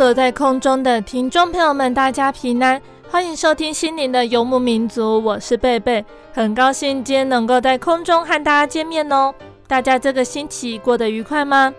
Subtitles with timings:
[0.00, 2.80] 所在空中的听众朋友们，大家平安。
[3.10, 9.34] 欢迎收听心灵的游牧民族，我是贝贝，很高兴今天能够在空中和大家见面哦。
[9.66, 11.74] 大家这个星期过得愉快吗？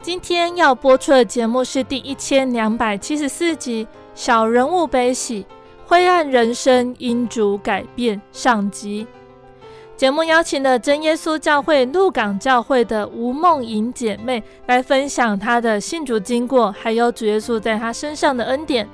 [0.00, 5.46] 今天要播出的节目是第一千两百七十四集《小人物悲喜，
[5.86, 9.06] 灰暗人生因主改变》上集。
[9.96, 18.88] 节目邀请了真耶稣教会鹿港教会的吴梦莹姐妹来分享她的信主经过，还有主耶稣在她身上的恩典。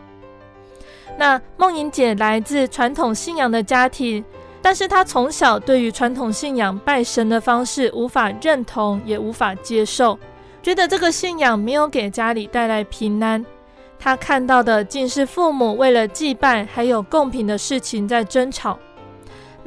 [1.16, 4.22] 那梦莹姐来自传统信仰的家庭，
[4.60, 10.18] 但是她从小对于传统信仰拜神的方式无法认同，也无法接受，
[10.62, 13.42] 觉得这个信仰没有给家里带来平安。
[13.98, 18.78] 她看到的竟是父母为了祭拜还有贡品的事情在争吵。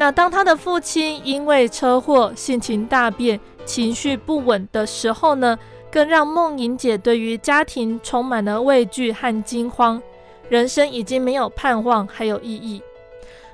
[0.01, 5.55] 那当他的父亲因为车祸性情大变、情绪不稳的时候呢，
[5.91, 10.01] 更让梦莹姐对于家庭充满了畏惧和惊慌。
[10.49, 12.81] 人生已经没有盼望，还有意义。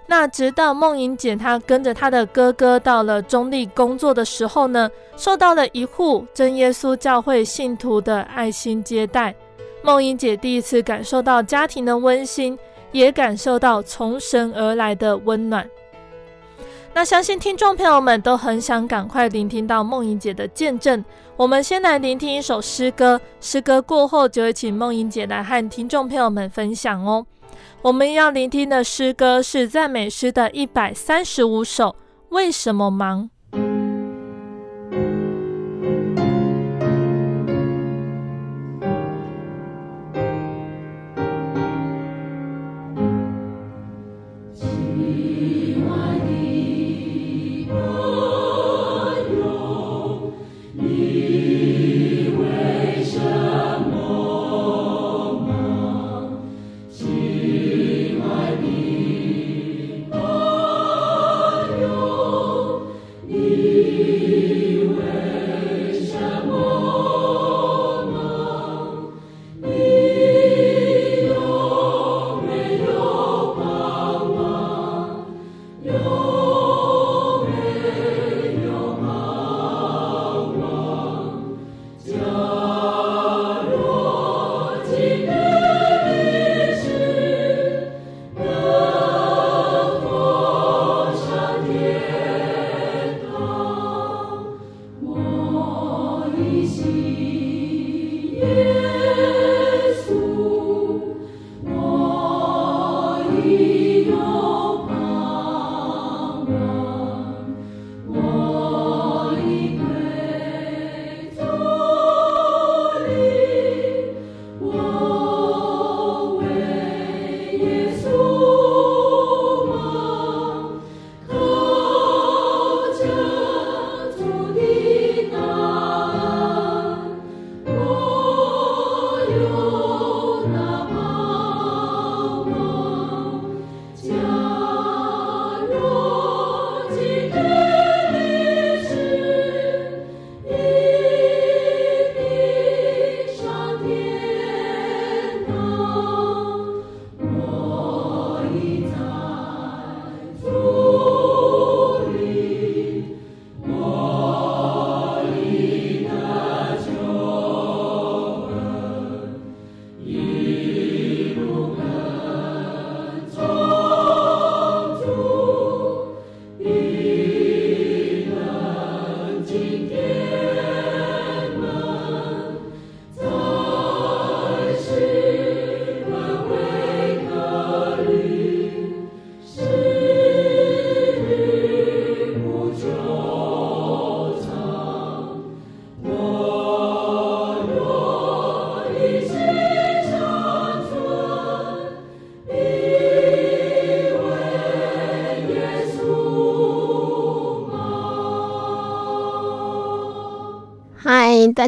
[0.06, 9.36] 那直到梦莹姐她跟着她的哥哥到了中立工作的时候呢，受到了一户真耶稣教会信徒的爱心接待。
[9.84, 12.58] 梦莹姐第一次感受到家庭的温馨，
[12.94, 15.70] 也感受到从神而来的温暖。
[16.98, 21.06] 那相信听众朋友们都很想赶快聆听到梦莹姐的见证。
[21.36, 27.24] 我们先来聆听一首诗歌，诗歌过后就会请梦莹姐来和听众朋友们分享哦。
[27.84, 31.96] 我们要聆听的诗歌是赞美诗的一百三十五首，
[32.30, 33.30] 为什么忙？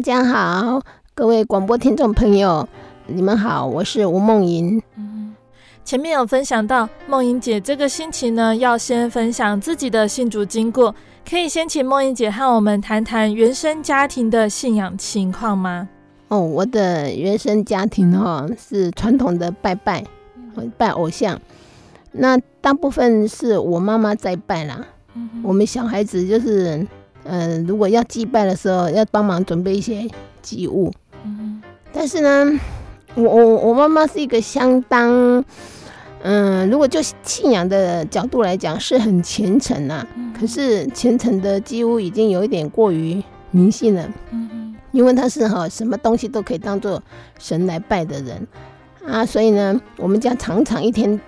[0.00, 0.80] 大家好，
[1.12, 2.66] 各位广播听众朋友，
[3.06, 4.80] 你们好，我是吴梦莹。
[4.96, 5.36] 嗯，
[5.84, 10.94] 前面有分享到梦莹姐这个星期呢，要先分享自己的信主经过，
[11.28, 15.86] 可以先请梦莹姐和我们谈谈原生家庭的信仰情况吗？
[16.28, 20.02] 哦，我的原生家庭哈、哦、是传统的拜拜，
[20.78, 21.38] 拜偶像，
[22.12, 24.82] 那大部分是我妈妈在拜啦。
[25.12, 26.86] 嗯、我们小孩子就是。
[27.24, 30.08] 嗯、呃，如果要祭拜的时候，要帮忙准备一些
[30.42, 30.92] 祭物。
[31.24, 31.62] 嗯，
[31.92, 32.60] 但是呢，
[33.14, 35.10] 我我我妈妈是一个相当，
[36.22, 40.06] 嗯、呃，如果就信仰的角度来讲，是很虔诚呐、啊。
[40.16, 40.32] 嗯。
[40.38, 44.08] 可是虔诚的几乎已经有一点过于迷信了。
[44.30, 44.74] 嗯。
[44.92, 47.00] 因为他是哈什么东西都可以当做
[47.38, 48.44] 神来拜的人
[49.06, 51.20] 啊，所以呢，我们家常常一天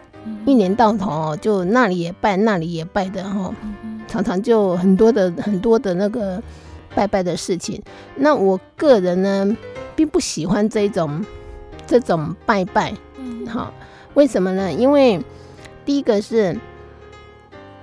[0.44, 3.54] 一年到头就那里也拜，那里也拜的哈。
[4.06, 6.42] 常常就很多的很多的那个
[6.94, 7.82] 拜拜的事情，
[8.16, 9.56] 那我个人呢，
[9.96, 11.24] 并不喜欢这种
[11.86, 13.72] 这种拜拜，嗯，好，
[14.14, 14.72] 为什么呢？
[14.72, 15.22] 因为
[15.84, 16.56] 第一个是，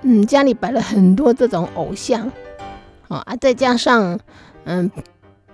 [0.02, 2.30] 嗯，家里摆了很多这种偶像，
[3.08, 4.18] 好啊，再加上，
[4.64, 4.90] 嗯，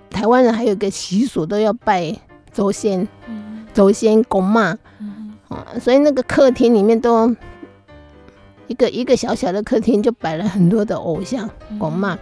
[0.09, 2.15] 台湾人还有个习俗都要拜
[2.51, 3.07] 祖先，
[3.73, 4.77] 祖先公妈，
[5.47, 7.35] 啊，所以那个客厅里面都。
[8.67, 11.49] 一个一个小小的客厅就摆了很多的偶像，
[11.79, 12.17] 公妈。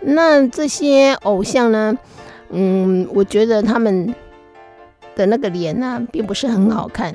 [0.00, 1.96] 那这些偶像呢，
[2.50, 4.14] 嗯，我觉得他们
[5.14, 7.14] 的那个脸呢、啊，并不是很好看，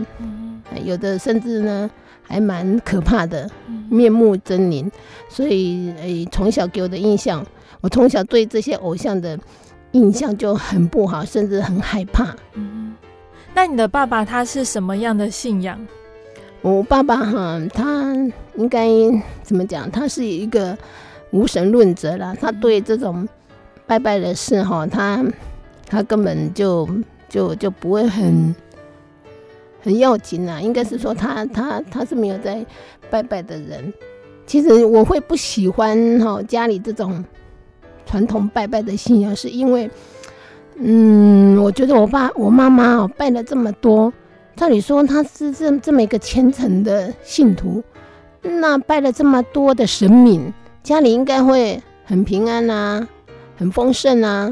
[0.86, 1.90] 有的甚至呢
[2.22, 3.50] 还蛮可怕的，
[3.90, 4.90] 面目狰狞。
[5.28, 7.46] 所以，诶，从小给我的印象，
[7.82, 9.38] 我从小对这些偶像的
[9.92, 12.36] 印象就很不好，甚至很害怕。
[12.54, 12.96] 嗯，
[13.54, 15.78] 那你的爸爸他是什么样的信仰？
[16.68, 18.14] 我爸爸哈，他
[18.56, 18.90] 应该
[19.42, 19.90] 怎么讲？
[19.90, 20.78] 他是一个
[21.32, 22.36] 无神论者啦。
[22.40, 23.26] 他对这种
[23.86, 25.24] 拜拜的事哈，他
[25.86, 26.86] 他根本就
[27.30, 28.54] 就就不会很
[29.82, 30.60] 很要紧啦。
[30.60, 32.66] 应该是说他他他是没有在
[33.10, 33.94] 拜拜的人。
[34.46, 37.24] 其实我会不喜欢哈家里这种
[38.06, 39.90] 传统拜拜的信仰，是因为
[40.76, 44.12] 嗯，我觉得我爸我妈妈哦拜了这么多。
[44.58, 47.84] 照理说他是这这么一个虔诚的信徒，
[48.42, 50.52] 那拜了这么多的神明，
[50.82, 53.08] 家里应该会很平安啊，
[53.56, 54.52] 很丰盛啊，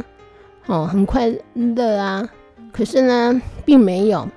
[0.67, 2.29] 哦，很快乐啊。
[2.71, 4.29] 可是呢，并没有，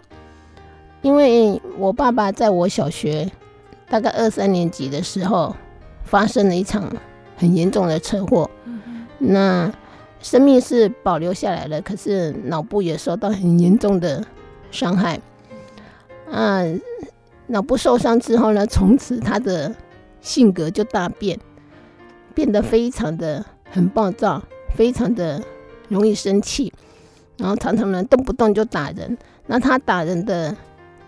[1.03, 3.31] 因为我爸爸在我小学
[3.91, 5.55] 大概二三年级的时候，
[6.03, 6.91] 发生了一场
[7.37, 8.49] 很严重的车祸，
[9.19, 9.71] 那
[10.23, 14.25] 生命是保留下来了，可是脑部也受到很严重的
[14.71, 15.21] 伤害。
[16.31, 16.63] 啊，
[17.47, 19.75] 脑部受伤之后呢，从此他的
[20.21, 21.39] 性格就大变，
[22.35, 24.43] 变得非常的很暴躁，
[24.75, 25.43] 非常的
[25.89, 26.73] 容易生气，
[27.39, 29.17] 然后常常呢动不动就打人。
[29.47, 30.55] 那他打人的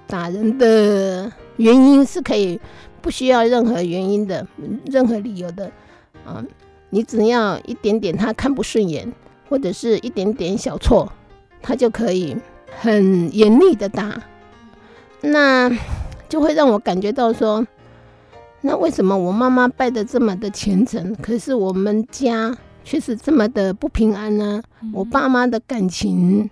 [0.07, 2.59] 打人的原因是可以
[3.03, 4.47] 不需要任何原因的，
[4.87, 5.71] 任何理由的
[6.25, 6.43] 啊，
[6.89, 9.13] 你只要一点点他看不顺眼，
[9.49, 11.13] 或者是一点点小错，
[11.61, 12.35] 他就可以
[12.81, 14.23] 很严厉的打。
[15.23, 15.71] 那
[16.29, 17.67] 就会让我感觉到说，
[18.63, 24.63] 那为什么我妈妈拜得这么的虔诚，可是我们家却是这么的不平安呢？
[24.95, 26.49] 我爸妈的感情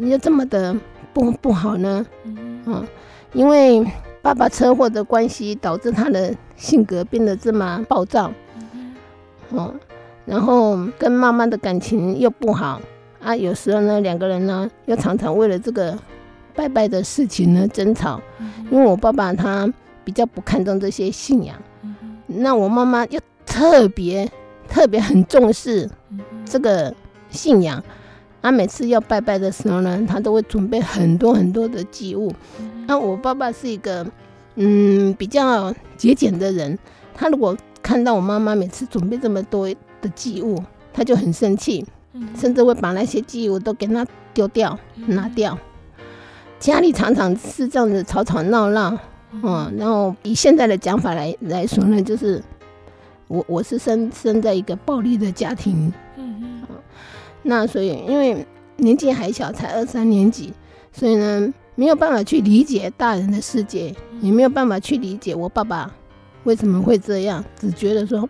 [0.00, 0.74] 又这么的
[1.12, 2.06] 不不好呢？
[2.24, 2.86] 嗯，
[3.34, 3.84] 因为
[4.22, 8.32] 爸爸车祸的关系，导致他的性格变得这么暴躁，
[9.50, 9.74] 哦，
[10.24, 12.80] 然后跟妈妈的感情又不好
[13.22, 15.98] 啊，有时候呢，两个人呢又常常为了这个。
[16.58, 18.20] 拜拜的事情呢，争吵，
[18.68, 19.72] 因为我爸爸他
[20.02, 21.56] 比较不看重这些信仰，
[22.26, 24.28] 那我妈妈又特别
[24.68, 25.88] 特别很重视
[26.44, 26.92] 这个
[27.30, 27.80] 信仰，
[28.40, 32.32] 啊，每次要拜拜的时候呢，他都会准备很多很多的祭物。
[32.88, 34.04] 那我爸爸是一个
[34.56, 36.76] 嗯比较节俭的人，
[37.14, 39.68] 他如果看到我妈妈每次准备这么多
[40.02, 40.60] 的祭物，
[40.92, 41.86] 他就很生气，
[42.36, 45.56] 甚至会把那些祭物都给他丢掉、拿掉。
[46.58, 48.98] 家里常常是这样子吵吵闹闹，
[49.30, 52.42] 嗯，然后以现在的讲法来来说呢，就是
[53.28, 56.76] 我我是生生在一个暴力的家庭，嗯嗯，
[57.42, 58.44] 那所以因为
[58.76, 60.52] 年纪还小，才二三年级，
[60.92, 65.88] 所以呢没有办法去理解大人的世界，也没有办法去理解我爸爸
[66.42, 68.28] 为什么会这样，只觉得说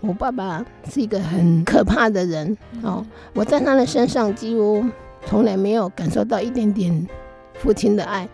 [0.00, 4.84] 我爸爸是一个很可怕的人哦，我在他的身上几乎
[5.24, 7.06] 从来没有感受到一点点。
[7.60, 8.26] 父亲的爱，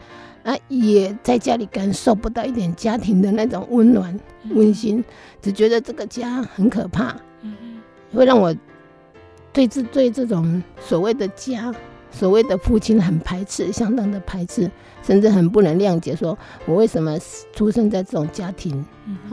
[0.45, 4.18] 啊，也在家里感受不到一点家庭的那种温暖、
[4.50, 5.04] 温馨，
[5.42, 7.16] 只觉得这个家很可怕，
[8.14, 8.54] 会让我
[9.52, 11.75] 对这对这种所谓的家，
[12.11, 14.71] 所谓的父亲很排斥，相当的排斥，
[15.02, 17.18] 甚至很不能谅解，说我为什么
[17.52, 18.85] 出生在这种家庭，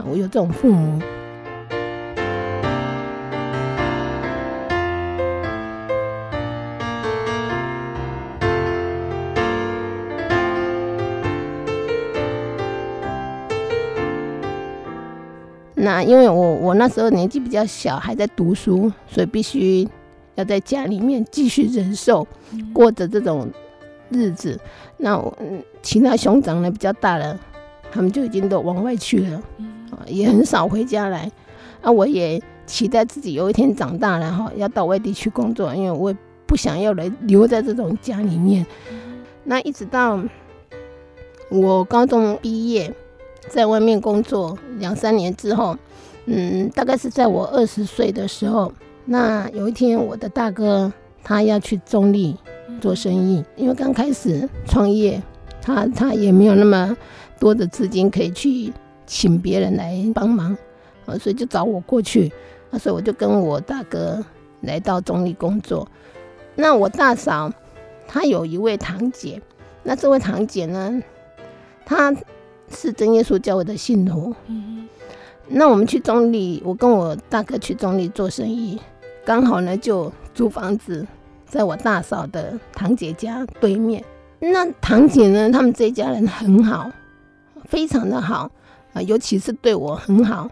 [0.10, 1.00] 我有这种父母。
[16.04, 19.88] 因为我我那时候年纪比较小，还在读书，所以必须
[20.36, 22.28] 要在家里面继续忍受，
[22.74, 23.50] 过着这种
[24.10, 24.60] 日子。
[24.98, 25.36] 那我
[25.82, 27.40] 其他兄长呢比较大了，
[27.92, 29.42] 他们就已经都往外去了，
[29.92, 31.32] 啊，也很少回家来。
[31.82, 38.66] 啊，我也期待自己有一天长大了哈，要到外地去工作，因为我也不想要来留在这种家里面。
[39.44, 40.22] 那一直到
[41.50, 42.94] 我高中毕业。
[43.50, 45.78] 在外面工作两三年之后，
[46.26, 48.72] 嗯，大概是在我二十岁的时候，
[49.06, 50.92] 那有一天我的大哥
[51.24, 52.38] 他要去中立
[52.80, 55.22] 做生意，因为刚开始创业，
[55.62, 56.96] 他他也没有那么
[57.40, 58.72] 多的资金可以去
[59.06, 60.56] 请别人来帮忙，
[61.06, 62.32] 啊，所以就找我过去，
[62.72, 64.24] 啊所以我就跟我大哥
[64.62, 65.88] 来到中立工作。
[66.56, 67.52] 那我大嫂
[68.08, 69.42] 她有一位堂姐，
[69.84, 71.02] 那这位堂姐呢，
[71.86, 72.16] 她。
[72.70, 74.34] 是真耶稣教会的信徒。
[74.48, 74.88] 嗯，
[75.48, 78.80] 那我们去中坜，我跟我大哥去中坜做生意，
[79.26, 81.06] 刚好呢就租房子，
[81.46, 84.04] 在我大嫂的堂姐家对面。
[84.40, 86.92] 那堂姐呢，他们这一家人很好，
[87.66, 88.50] 非常的好
[88.94, 90.50] 啊，尤其是对我很好。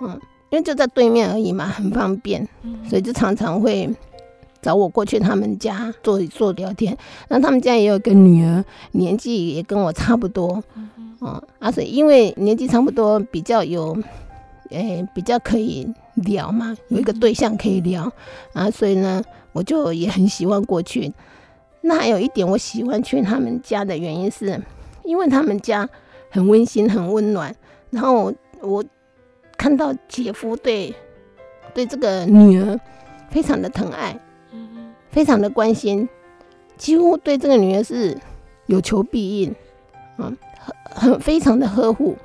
[0.00, 0.18] 嗯，
[0.50, 2.48] 因为就在对面而已嘛，很方便，
[2.88, 3.88] 所以就常常会
[4.62, 6.96] 找我过去他们家坐一坐聊天。
[7.28, 10.62] 那他们家也有个女儿，年纪也跟我差不多。
[11.20, 13.94] 哦，啊，所以因为年纪差不多，比较有，
[14.70, 18.10] 诶、欸，比较可以聊嘛，有一个对象可以聊，
[18.54, 19.22] 啊，所以呢，
[19.52, 21.12] 我就也很喜欢过去。
[21.82, 24.58] 那还有一点，我喜欢去他们家的原因是，
[25.04, 25.88] 因为他们家
[26.30, 27.54] 很温馨、很温暖。
[27.90, 28.82] 然后我
[29.58, 30.94] 看到姐夫对
[31.74, 32.80] 对这个女儿
[33.28, 34.18] 非常的疼爱，
[35.10, 36.08] 非常的关心，
[36.78, 38.16] 几乎对这个女儿是
[38.66, 39.54] 有求必应，
[40.16, 40.32] 啊。
[40.84, 42.16] 很非常的呵护，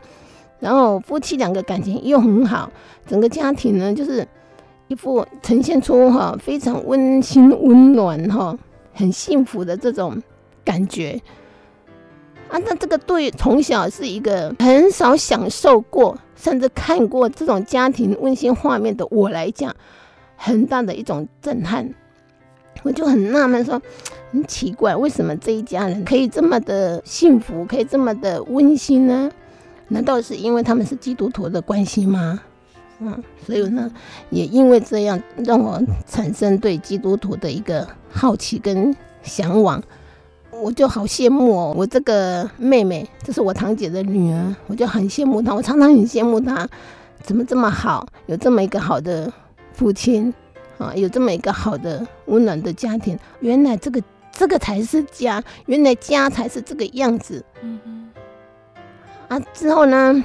[0.59, 2.71] 然后夫妻两个感情又很好，
[3.07, 4.27] 整个家庭呢就是
[4.87, 8.57] 一副呈现出哈非常温馨温暖哈
[8.93, 10.21] 很幸福的这种
[10.63, 11.21] 感觉
[12.49, 12.57] 啊。
[12.59, 19.75] 那这个对从小是一个很少享受过，甚至看过这种家庭温馨画面的我来讲，
[20.35, 21.93] 很大的一种震撼。
[22.85, 23.81] 我就很纳闷说。
[24.31, 29.31] 很奇怪，为什么这一家人可以这么的幸福，可以这么的温馨呢？
[29.87, 32.41] 难道是因为他们是基督徒的关系吗？
[32.99, 33.89] 嗯，所以呢，
[34.31, 39.81] 也因为这样，让我产生对基督徒的一个好奇跟向往。
[40.51, 45.55] 我就好羡慕哦，我这个妹妹，这是我堂姐的女儿，我就很羡慕她。
[45.55, 46.67] 我常常很羡慕她，
[47.23, 49.31] 怎么这么好，有这么一个好的
[49.71, 50.33] 父亲
[50.77, 53.17] 啊，有这么一个好的温暖的家庭。
[53.39, 54.01] 原来这个。
[54.37, 57.41] 这个才是家，原来家才是这个样子。
[57.61, 58.09] 嗯嗯。
[59.29, 60.21] 啊，之后呢，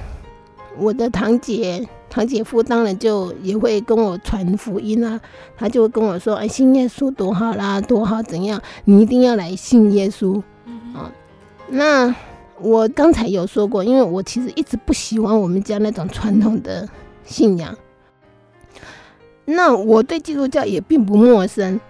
[0.77, 5.21] 我的堂姐、堂姐夫当然就也会跟我传福音啊，
[5.57, 8.61] 他就会跟我说：“哎，信耶稣多好啦，多好怎样？
[8.85, 10.43] 你一定要来信耶稣。”
[10.93, 11.13] 啊，
[11.69, 12.13] 那
[12.61, 16.89] 我刚才有说过，因为我其实一直不喜欢我们家那种传统的
[17.25, 17.73] 信仰。
[19.55, 21.81] 那我对基督教也并不陌生，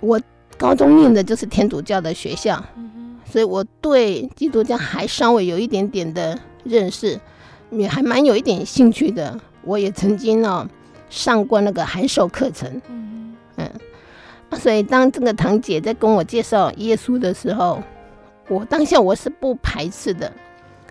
[0.00, 0.20] 我。
[0.58, 2.62] 高中念的就是天主教的学校，
[3.24, 7.18] 所以我对基督教还稍微有一点点的认识，
[7.70, 9.40] 也还蛮有一点兴趣的。
[9.62, 10.68] 我也曾经哦
[11.10, 12.80] 上过那个函授课程，
[13.56, 13.68] 嗯，
[14.52, 17.82] 所以当这个堂姐在跟我介绍耶稣的时候，
[18.48, 20.30] 我当下我是不排斥的，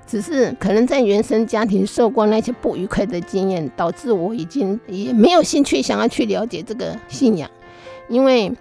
[0.05, 7.49] 只是可能在原生家庭受过那些不愉快的经验，导致我已经也没有兴趣想要去了解这个信仰，
[8.07, 8.51] 因为。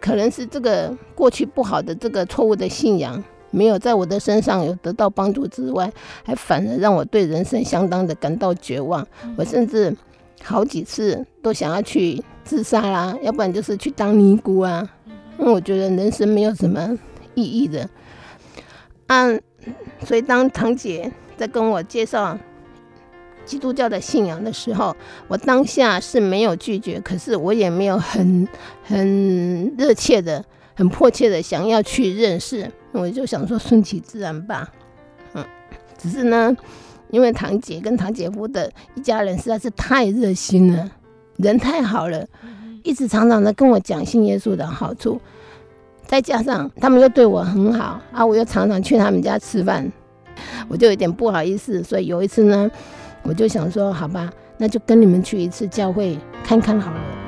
[0.00, 5.92] 可能是这个过去不好的这个错误的信仰，没有在我的身上有得到帮助之外，
[6.24, 9.04] 还反而让我对人生相当的感到绝望。
[9.36, 9.92] 我甚至
[10.40, 14.88] 好几次都想要去自杀啦，要不然就是去当尼姑啊。
[15.36, 16.96] 因为我觉得人生没有什么
[17.34, 17.90] 意义的。
[19.08, 19.26] 啊，
[20.04, 22.38] 所以当堂姐在跟我介绍。
[23.44, 24.94] 基督教的信仰的时候，
[25.26, 28.46] 我当下是没有拒绝，可是我也没有很
[28.84, 30.44] 很热切的、
[30.74, 34.70] 很迫切的想要去认识，我就想说顺其自然吧。
[35.32, 35.42] 嗯，
[35.96, 36.54] 只是呢，
[37.08, 40.90] 因为堂姐跟堂姐夫的一家人实在是太热心了，
[41.38, 42.26] 人太好了，
[42.82, 45.18] 一直常常的跟我讲信耶稣的好处，
[46.08, 49.86] 再加上他们又对我很好啊，我又常常去他们家吃饭，
[50.66, 51.84] 我就有点不好意思。
[51.84, 52.68] 所以有一次呢，
[53.22, 57.27] 我就想说，好吧，那就跟你们去一次教会看看好了。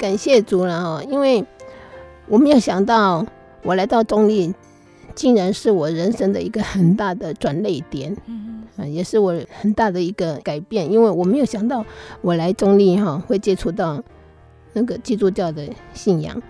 [0.00, 1.44] 感谢主了哦，因为
[2.26, 3.26] 我没有想到
[3.62, 4.54] 我来到中立，
[5.14, 10.90] 竟然是我人生的一个很大的转捩点，嗯，也是我很大的一个改变。
[10.90, 11.84] 因为我没有想到
[12.22, 14.02] 我来中立哈会接触到
[14.72, 16.40] 那个基督教的信仰。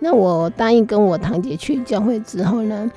[0.00, 2.90] 那我答应跟我堂姐去教会之后呢，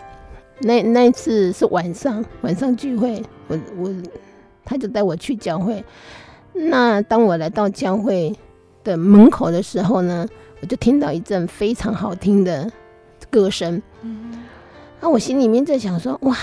[0.62, 3.94] 那那一次是晚上晚上聚会，我我
[4.66, 5.86] 他就带我去教会。
[6.54, 8.36] 那当我来到教会
[8.88, 10.26] 的门口的时候呢，
[10.62, 12.72] 我就听到一阵非常好听的
[13.30, 13.82] 歌声。
[14.02, 14.46] 嗯，
[15.02, 16.38] 那我心里面在想说：哇，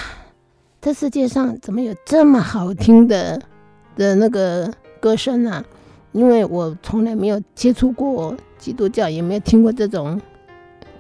[0.78, 3.40] 这世界上怎么有这么好听的
[3.96, 5.64] 的那个歌声啊？
[6.12, 10.20] 因为我从来没有接触过基督教，也没有听过这种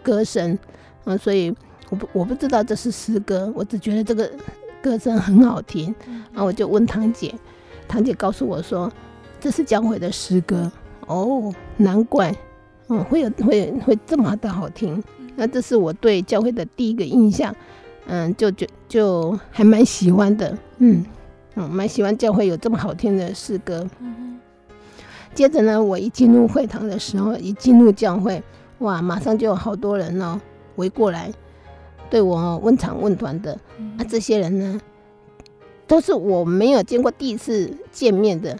[0.02, 0.58] 歌声
[1.04, 1.54] 啊，所以
[1.90, 4.30] 我不我不知道这是诗歌，我只觉得这个
[4.82, 5.94] 歌声很好听。
[6.32, 7.34] 然后我就问堂姐，
[7.86, 8.90] 堂姐告诉我说，
[9.38, 10.72] 这是教会的诗歌。
[11.06, 12.34] 哦，难怪，
[12.88, 15.02] 嗯，会有会会这么的好听。
[15.36, 17.54] 那这是我对教会的第一个印象，
[18.06, 21.04] 嗯，就就就还蛮喜欢的，嗯
[21.56, 23.84] 嗯，蛮喜欢教会有这么好听的诗歌。
[25.34, 28.40] 接着呢，我一进入会堂的时候，一进入教会，
[28.78, 30.40] 哇，马上就有好多人哦
[30.76, 31.32] 围过来，
[32.08, 33.58] 对我问长问短的。
[33.98, 34.80] 啊，这些人呢，
[35.88, 38.56] 都是我没有见过，第一次见面的。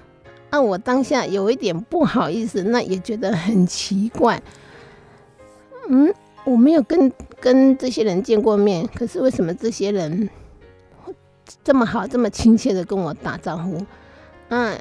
[0.55, 4.41] 那我当下有一点不好意思，那也觉得很奇怪。
[5.89, 6.15] 嗯，
[6.45, 10.31] 我没有跟跟这些人见过面，可是为什么这些人
[11.65, 13.85] 这么好、这么亲切的跟我打招呼？
[14.51, 14.79] 嗯，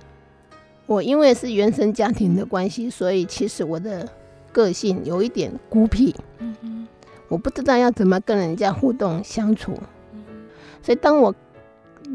[0.85, 4.07] 我因为是原生家庭的关系，所以其实我的
[4.51, 6.15] 个性有一点孤僻。
[6.37, 6.87] 嗯嗯，
[7.29, 9.73] 我不知道要怎么跟人家互动相处。
[10.83, 11.33] 所以当我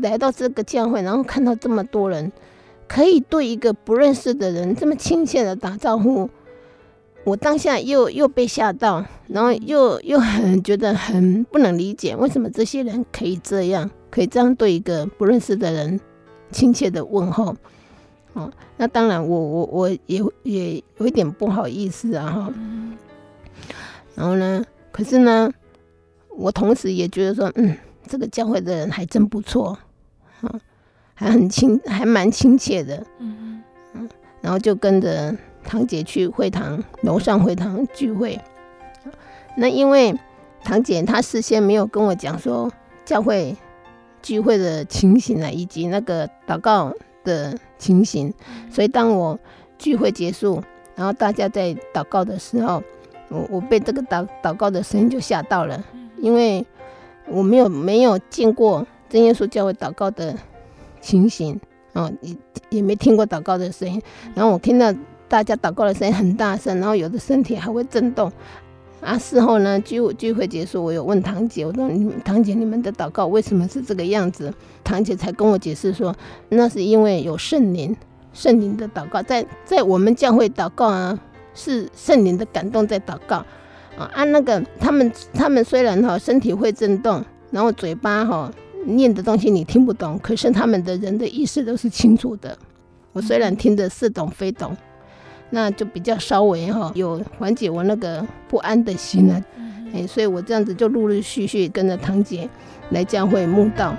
[0.00, 2.30] 来到这个教会，然后看到这么多人。
[2.88, 6.28] 可以对一个不认识的人这么亲切的打招呼，
[7.24, 16.00] 我当下又又被吓到，然后又又很觉得很不能理解，为什么这些人可以这样，可以这样对一个不认识的人
[16.50, 17.54] 亲切的问候。
[18.32, 22.54] 哦，那当然我我我也也有一点不好意思啊哈。
[24.14, 25.52] 然后呢，可是呢，
[26.30, 29.78] 我同时也觉得说，嗯，这个教会的人还真不错，
[30.40, 30.60] 啊。
[31.18, 33.60] 还很亲， 还蛮亲切的，嗯
[33.94, 34.08] 嗯，
[34.40, 38.40] 然后就跟着堂姐去会堂楼上会堂聚会。
[39.56, 40.14] 那因为
[40.62, 42.70] 堂姐她事先没有跟我讲说
[43.04, 43.56] 教会
[44.22, 48.32] 聚会的情形啊，以及那个祷告的情形，
[48.70, 49.36] 所以当我
[49.76, 50.62] 聚会结束，
[50.94, 52.80] 然后大家在祷告的时候，
[53.28, 55.84] 我我被这个祷祷告的声音就吓到了，
[56.18, 56.64] 因为
[57.26, 60.32] 我没有没有见过真耶稣教会祷告的。
[61.08, 61.58] 情形
[61.94, 62.36] 哦，也
[62.68, 64.02] 也没听过祷告的声音，
[64.34, 64.92] 然后我听到
[65.26, 68.30] 大家祷告的声音很大声，然后有的身体还会震动。
[69.00, 71.88] 啊，事后呢，聚聚会结束，我有问堂姐，我说
[72.26, 74.52] ：“堂姐，你们的祷告为什么是这个样子？”
[74.84, 76.14] 堂姐才跟我解释说
[76.50, 77.96] ：“那是因为有圣灵，
[78.32, 81.18] 圣灵的祷告，在在我们教会祷告啊，
[81.54, 83.36] 是圣灵的感动在祷告
[83.96, 84.10] 啊。
[84.12, 88.52] 按那个他们他们虽然哈身体会震动，然后嘴巴哈。”
[88.86, 92.56] 念的东西你听不懂，可是他们的人的意思都是清楚的。
[93.12, 94.76] 我虽然听得似懂非懂，
[95.50, 99.42] 那就比较稍微哈有缓解我那个不安的心了。
[99.92, 102.48] 哎，所以我这样子就陆陆续续跟着堂姐
[102.90, 103.94] 来教会慕道。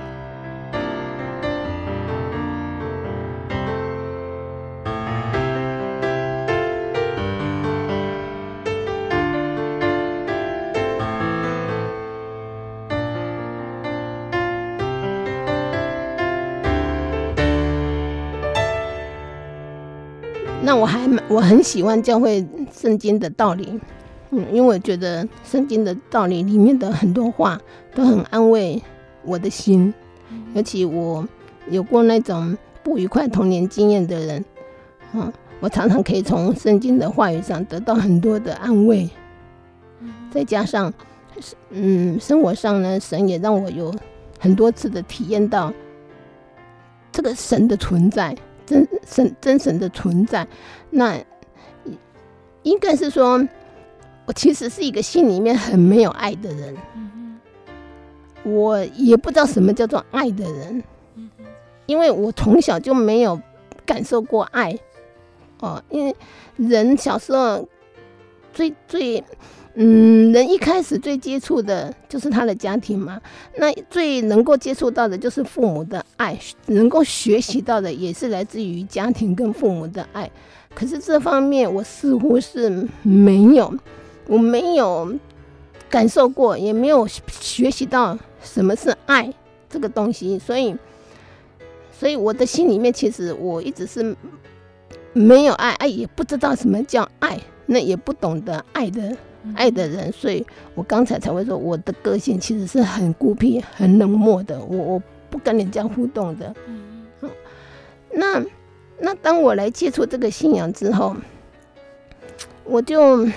[21.49, 23.79] 很喜欢教会圣经的道理，
[24.29, 27.59] 嗯，因为我觉得圣经的道理里面的很多话
[27.95, 28.79] 都很安慰
[29.25, 29.91] 我的心，
[30.53, 31.27] 尤其我
[31.71, 34.45] 有过那种不愉快童年经验的人，
[35.13, 39.09] 嗯，我常常可以从圣经的话语上得到很多的安慰，
[40.29, 40.93] 再加上，
[41.71, 43.91] 嗯，生活上呢，神也让我有
[44.37, 45.73] 很多次的体验到
[47.11, 50.47] 这个神的存在，真神真神的存在。
[50.91, 51.17] 那
[52.63, 53.47] 应该是说，
[54.25, 56.75] 我其实是一个心里面很没有爱的人，
[58.43, 60.83] 我也不知道什么叫做爱的人，
[61.85, 63.39] 因为我从小就没有
[63.85, 64.77] 感受过爱。
[65.61, 66.15] 哦，因为
[66.55, 67.67] 人小时候
[68.53, 69.21] 最最，
[69.73, 73.19] 嗯，人一开始最接触的就是他的家庭嘛，
[73.57, 80.31] 那最能够接触到的就是父母的爱，能够学习到的也是来自于家庭跟父母的爱。
[80.73, 83.73] 可是这方面我似乎是没有，
[84.27, 85.13] 我没有
[85.89, 89.33] 感受过，也没有学习到什么是爱
[89.69, 90.75] 这个东西，所以，
[91.91, 94.15] 所以我的心里面其实我一直是。
[95.11, 99.17] 没有爱，爱也不知道什么叫爱，那也不懂得爱的
[99.55, 106.53] 爱的人，所以我刚才才会说，我的个性其实是很孤僻、很冷漠的，我我不跟人家互动的。
[106.67, 107.07] 嗯，
[108.13, 108.39] 那
[108.99, 111.15] 那当我来接触这个信仰之后，
[112.63, 113.27] 我就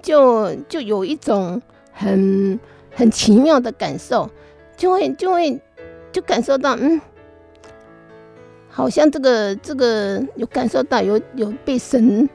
[0.00, 1.60] 就就有一种
[1.92, 2.58] 很
[2.90, 4.30] 很奇妙的感受，
[4.76, 5.60] 就会就会
[6.12, 7.00] 就感受到嗯。
[8.74, 12.26] 好像这个这个有感受到有有被神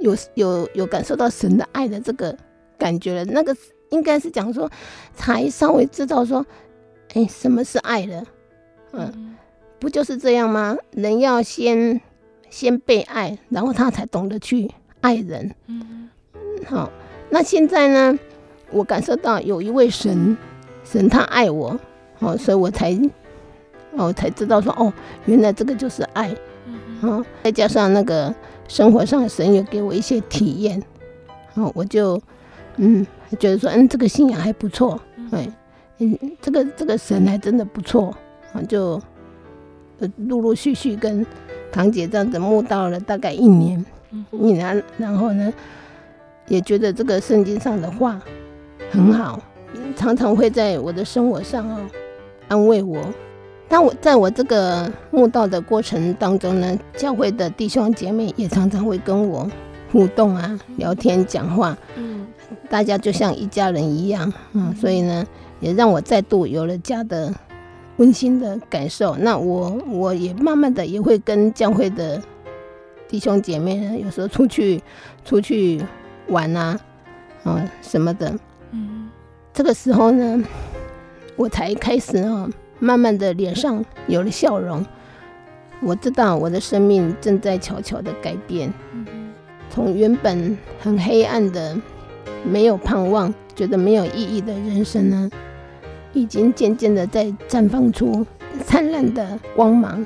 [0.00, 2.36] 有有有感受到神的爱的这个
[2.76, 3.56] 感觉了，那个
[3.90, 4.68] 应该是讲说
[5.14, 6.44] 才稍微知道说，
[7.14, 8.24] 哎，什么是爱了？
[8.90, 9.36] 嗯，
[9.82, 10.76] 不就是这样吗？
[10.92, 12.00] 人要先
[12.48, 15.52] 先被爱，然后他才懂得去爱人。
[15.66, 16.08] 嗯，
[16.64, 16.88] 好，
[17.30, 18.16] 那现在呢，
[18.70, 20.36] 我感受到有一位神，
[20.84, 21.76] 神他爱我，
[22.20, 22.96] 哦，所以我才。
[23.94, 24.90] 哦，才知道说哦，
[25.26, 26.34] 原来这个就是爱，
[27.02, 28.34] 嗯，再加上那个
[28.66, 30.82] 生活上神也给我一些体验，
[31.54, 32.18] 哦，我就
[32.76, 33.04] 嗯
[33.38, 34.98] 觉得说嗯这个信仰还不错，
[35.32, 35.46] 哎，
[35.98, 38.16] 嗯这个这个神还真的不错，
[38.54, 38.98] 啊就
[40.16, 41.24] 陆陆续续跟
[41.70, 43.84] 堂姐这样子慕道了大概一年，
[44.30, 45.52] 一年，然后呢
[46.48, 48.20] 也觉得这个圣经上的话
[48.90, 49.40] 很好，
[49.96, 51.78] 常常会在我的生活上哦
[52.48, 53.00] 安慰我。
[53.68, 59.50] 那我在我这个慕道的过程当中呢，教会的弟兄姐妹也常常会跟我
[59.90, 62.26] 互动啊，聊天讲话，嗯，
[62.68, 65.26] 大家就像一家人一样，嗯，所以呢，
[65.60, 67.32] 也让我再度有了家的
[67.96, 69.16] 温馨的感受。
[69.16, 72.22] 那我我也慢慢的也会跟教会的
[73.08, 74.82] 弟兄姐妹呢，有时候出去
[75.24, 75.82] 出去
[76.28, 76.78] 玩啊，
[77.44, 78.34] 嗯，什么的，
[78.70, 79.08] 嗯，
[79.52, 80.42] 这个时候呢，
[81.36, 82.48] 我才开始啊。
[82.78, 84.84] 慢慢的脸上有了笑容，
[85.82, 88.74] 我知道我的生命正在悄悄的改变，
[89.70, 91.80] 从原本很黑暗的、
[92.44, 95.30] 没有盼望、觉得没有意义的人生呢，
[96.12, 98.26] 已经渐渐的在绽放出
[98.64, 100.04] 灿烂的光芒，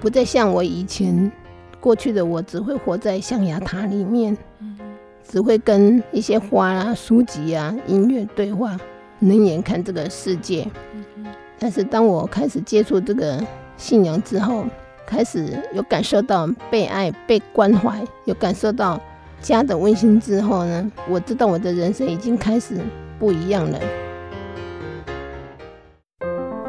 [0.00, 1.30] 不再像我以前
[1.80, 4.36] 过去的我，只会活在象牙塔里面，
[5.28, 8.78] 只会跟一些花啊、书籍啊、音乐对话，
[9.20, 10.66] 冷眼看这个世界。
[11.58, 13.42] 但是当我开始接触这个
[13.76, 14.64] 信仰之后，
[15.06, 18.98] 开始有感受到被爱、被关怀，有感受到
[19.40, 22.80] 家的温馨之后呢，我知道我的人生已经开始
[23.18, 23.78] 不一样了。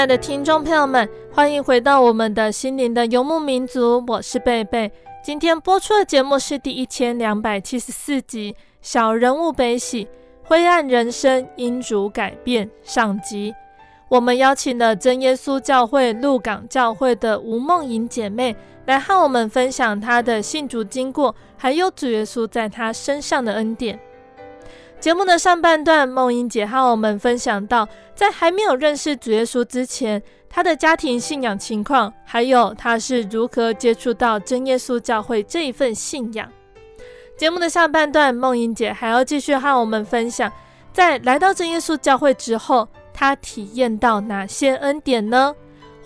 [0.00, 4.90] 亲爱的听众朋友们，欢迎回到我们的心灵的游牧民族，我是贝贝。
[5.22, 10.08] 今天播出的节目是第一千两百七十四集《小人物悲喜：
[10.42, 13.54] 灰暗人生因主改变》上集。
[14.08, 24.00] 我们邀请了真耶稣教会鹿港教会的吴梦莹姐妹来和我们分享她的信主经过，还有主耶稣在她身上的恩典。
[25.00, 36.46] 节目的上半段，梦莹姐和我们分享到，在还没有认识主耶稣之前，她的家庭信仰情况，还有她是如何接触到真耶稣教会这一份信仰。
[37.38, 40.52] 节目的下半段，梦莹姐还要继续和我们分享，
[40.92, 45.54] 在来到真耶稣教会之后，她体验到哪些恩典呢？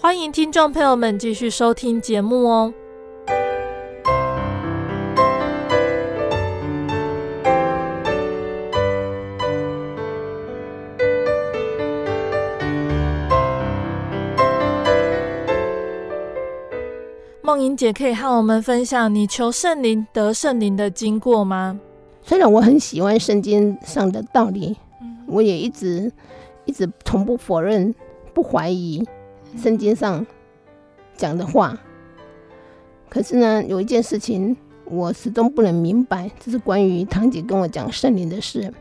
[0.01, 2.73] 欢迎听众朋友们继续收听节目哦。
[17.45, 21.79] 梦莹姐可以和我们分享你求圣灵得圣灵的经过吗？
[22.23, 24.75] 虽然我很喜欢圣经上的道理，
[25.27, 26.11] 我也一直
[26.65, 27.95] 一直从不否认、
[28.33, 29.07] 不怀疑
[29.59, 30.27] 圣经上
[31.19, 31.79] 讲的话。
[33.11, 38.63] 可是呢，有一件事情我始终不能明白，这是关于堂姐跟我讲圣灵的事。
[38.63, 38.73] 因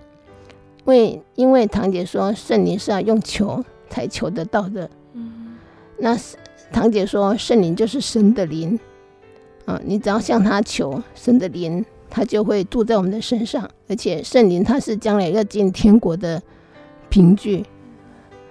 [0.86, 4.90] 为因为堂姐说圣灵是要用求才求得到的，
[5.98, 6.38] 那是。
[6.74, 8.78] 堂姐说：“圣灵就是神的灵，
[9.66, 13.70] 啊，你只要向他求神的灵，他就会住在我们的身上。
[13.88, 16.42] 而且圣灵他是将来要进天国的
[17.10, 17.64] 凭据。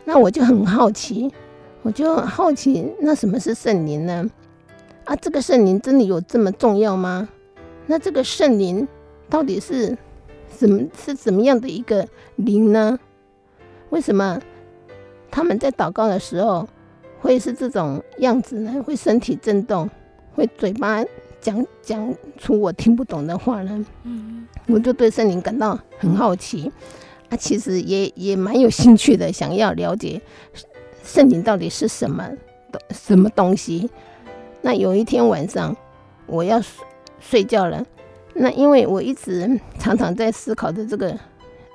[0.05, 1.31] 那我就很好奇，
[1.83, 4.25] 我就好奇，那什么是圣灵呢？
[5.05, 7.29] 啊，这个圣灵真的有这么重要吗？
[7.87, 8.87] 那这个圣灵
[9.29, 9.99] 到底是
[10.57, 10.81] 什么？
[10.97, 12.07] 是怎么样的一个
[12.37, 12.97] 灵呢？
[13.91, 14.41] 为什么
[15.29, 16.69] 他们在祷告的时候？”
[17.23, 18.83] 会是这种样子呢？
[18.83, 19.89] 会身体震动，
[20.35, 21.03] 会嘴巴
[21.41, 23.87] 讲讲出我听不懂的话呢？
[24.03, 26.71] 嗯，我就对圣灵感到很好奇，
[27.29, 30.21] 啊，其实也也蛮有兴趣的，想要了解
[31.05, 32.29] 圣灵到底是什么
[32.91, 33.89] 什么东西。
[34.61, 35.77] 那有一天晚上，
[36.27, 36.85] 我要睡
[37.21, 37.87] 睡觉了，
[38.35, 41.17] 那因为我一直常常在思考的这个。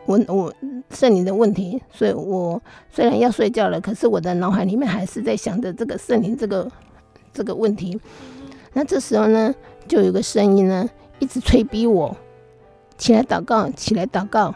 [0.07, 0.51] 我我
[0.89, 6.67] 圣灵的问题，所以我虽然要睡觉了，可是我的脑海里面还是在想着这个圣灵这个
[7.31, 7.99] 这个问题。
[8.73, 9.53] 那这时候呢，
[9.87, 10.89] 就有个声音呢，
[11.19, 12.15] 一直催逼我
[12.97, 14.55] 起来祷告，起来祷告。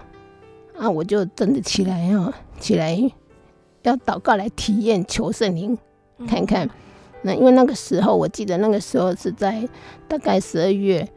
[0.78, 2.98] 啊，我就真的起来啊，起来
[3.84, 5.78] 要祷告来体验求圣灵
[6.28, 6.68] 看看。
[7.24, 9.68] 那因为那个时候，我记得那个时候是在
[10.08, 11.08] 大概十二月，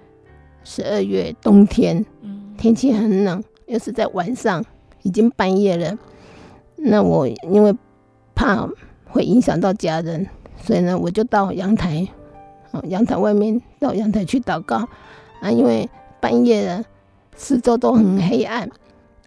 [0.64, 2.04] 十二月冬天，
[2.58, 3.42] 天气很冷。
[3.74, 4.64] 又是在晚上，
[5.02, 5.98] 已经半夜了。
[6.76, 7.74] 那我因为
[8.36, 8.68] 怕
[9.04, 10.24] 会影响到家人，
[10.62, 12.06] 所以呢，我就到阳台，
[12.70, 14.88] 哦，阳台外面到阳台去祷告。
[15.40, 16.84] 啊，因为半夜了，
[17.34, 18.62] 四周都很黑暗，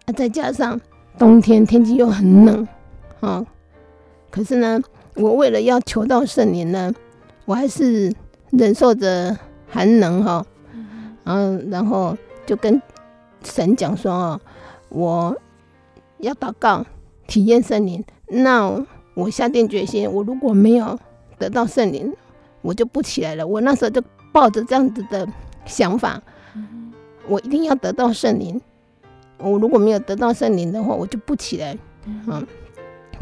[0.05, 0.79] 啊，再加上
[1.17, 2.65] 冬天天气又很冷，
[3.19, 3.45] 啊，
[4.31, 4.79] 可是呢，
[5.15, 6.93] 我为了要求到圣灵呢，
[7.43, 8.13] 我还是
[8.51, 10.45] 忍受着寒冷哈，
[11.25, 12.81] 嗯，然后就跟。
[13.43, 14.41] 神讲说：“哦，
[14.89, 15.38] 我
[16.19, 16.86] 要祷告，
[17.28, 18.04] 体验圣灵。
[18.28, 20.97] 那我下定决心，我如果没有
[21.38, 22.13] 得到圣灵，
[22.62, 23.45] 我就不起来了。
[23.45, 25.28] 我那时候就抱着这样子的
[25.65, 26.21] 想法，
[27.28, 28.60] 我一定要得到圣灵。
[29.38, 31.78] 我如果没有得到圣灵的话，我就不起来。
[32.06, 32.45] 嗯，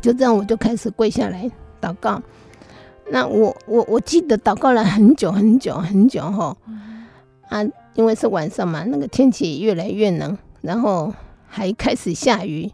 [0.02, 1.50] 就这样，我就开始跪下来
[1.82, 2.22] 祷告。
[3.10, 6.58] 那我我我记得祷告了很久很久很久哈，
[7.50, 7.64] 啊。”
[7.96, 11.14] 因为是晚上嘛，那个天气越来越冷，然后
[11.48, 12.70] 还开始下雨，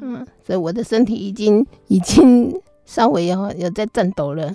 [0.00, 2.54] 嗯，所以我的身体已经已经
[2.84, 4.54] 稍微有有在颤抖了，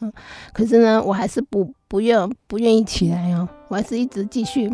[0.00, 0.12] 嗯，
[0.52, 4.72] 可是呢，我还是不不愿不愿意起来哦，我还是一直继续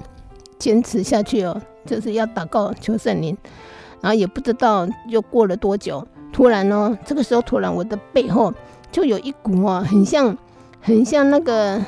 [0.58, 3.36] 坚持下去哦，就是要祷告求圣灵，
[4.00, 8.52] 然后也不知道又过了多久，突然哦，这个时候突然我的背后
[8.90, 10.36] 就有一股哦，很像
[10.80, 11.84] 很像那个。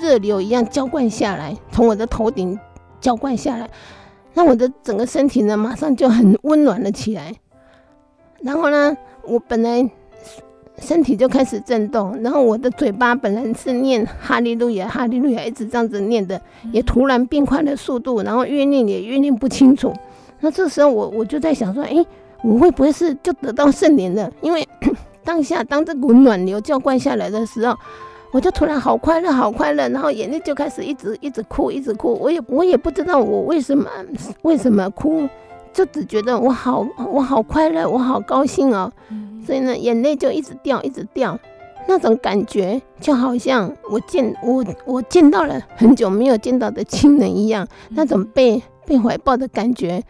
[0.00, 2.58] 热流一样浇灌下来，从我的头顶
[3.00, 3.68] 浇灌下来，
[4.34, 7.34] 那我的整个身体呢，马上就很温暖了起来。
[8.40, 9.88] 然后呢，我本来
[10.78, 16.40] 身体就开始震动，然后我的嘴巴本来是念哈利路亚，哈利路亚，一直这样子念的，
[16.72, 19.92] 也突然变快了速度，然后越念也越念不清楚。
[20.40, 22.04] 那这时候我我就在想说，哎，
[22.42, 24.30] 我会不会是就得到圣灵了？
[24.40, 24.66] 因为
[25.24, 27.76] 当下当这股暖流浇灌下来的时候。
[28.32, 32.18] 我就突然好快乐，好快乐，然后眼泪就开始一直一直哭，一直哭。
[32.20, 33.88] 我也我也不知道我为什么
[34.40, 35.28] 为什么哭，
[35.72, 38.90] 就只觉得我好我好快乐，我好高兴哦。
[39.46, 41.38] 所以呢，眼泪就一直掉，一直掉。
[41.88, 50.02] 那种感觉就好像我见我我见到了很久没有见到的亲人一样，那种被被怀抱的感觉。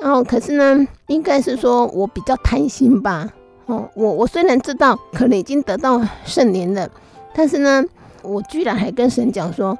[0.00, 3.28] 然后可是呢，应该是说我比较贪心吧。
[3.64, 6.88] 哦，我我虽然知道可能已经得到圣灵了，
[7.36, 7.84] 但是呢，
[8.22, 9.76] 我居然还跟神讲说：“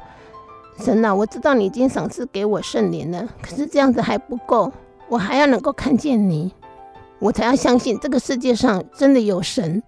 [0.78, 4.70] 神啊，我知道你已经赏赐给我圣灵了，可是这样子还不够，
[5.08, 6.52] 我还要能够看见你，
[7.18, 9.82] 我才要相信这个世界上真的有神。”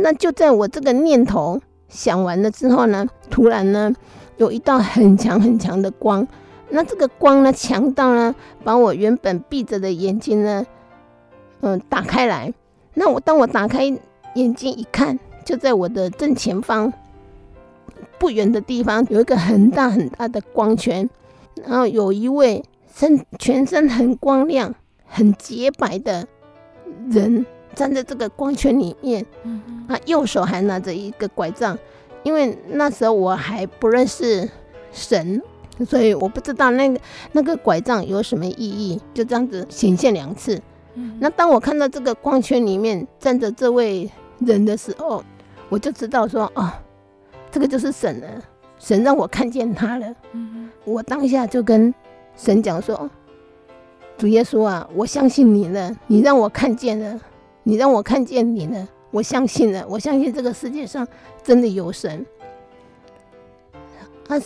[0.00, 3.92] 那就在我这个念头想完了之后呢，突然呢，
[4.38, 6.26] 有一道很强很强的光，
[6.70, 10.64] 那这个光呢，强到呢，把我原本闭着的眼睛呢，
[11.60, 12.54] 嗯，打开来。
[12.94, 13.84] 那我当我打开
[14.34, 16.92] 眼睛一看，就在我的正前方
[18.18, 21.08] 不远的地方，有一个很大很大的光圈，
[21.64, 22.62] 然后有一位
[22.94, 24.74] 身全身很光亮、
[25.06, 26.26] 很洁白的
[27.08, 27.46] 人。
[27.74, 29.26] 站在这个光圈里面，
[29.86, 31.78] 啊右手还拿着一个拐杖，
[32.22, 34.48] 因为那时候我还不认识
[34.92, 35.42] 神，
[35.86, 36.98] 所以我不知道那个
[37.32, 40.58] 那个拐杖有什么意义，就这样子显现两次。
[41.20, 45.22] 那当我看到这个光圈里面站着这位人的时候，
[45.68, 46.72] 我就知道说，哦，
[47.50, 48.26] 这个就是神了，
[48.78, 50.14] 神让我看见他了。
[50.84, 51.92] 我当下就跟
[52.36, 53.10] 神讲说，
[54.16, 57.20] 主耶稣啊，我相信你了，你让我看见了。
[57.64, 61.04] 你让我看见你了，我相信了，我相信这个世界上
[61.42, 62.24] 真的有神。
[64.28, 64.40] 啊，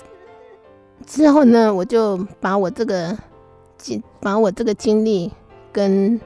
[1.04, 3.14] 之后呢，我就把我这个
[3.76, 5.30] 经，把我这个经历
[5.70, 6.18] 跟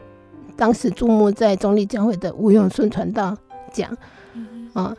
[0.57, 3.37] 当时注目在中立教会的吴永顺传道
[3.73, 3.91] 讲。
[4.75, 4.95] 啊，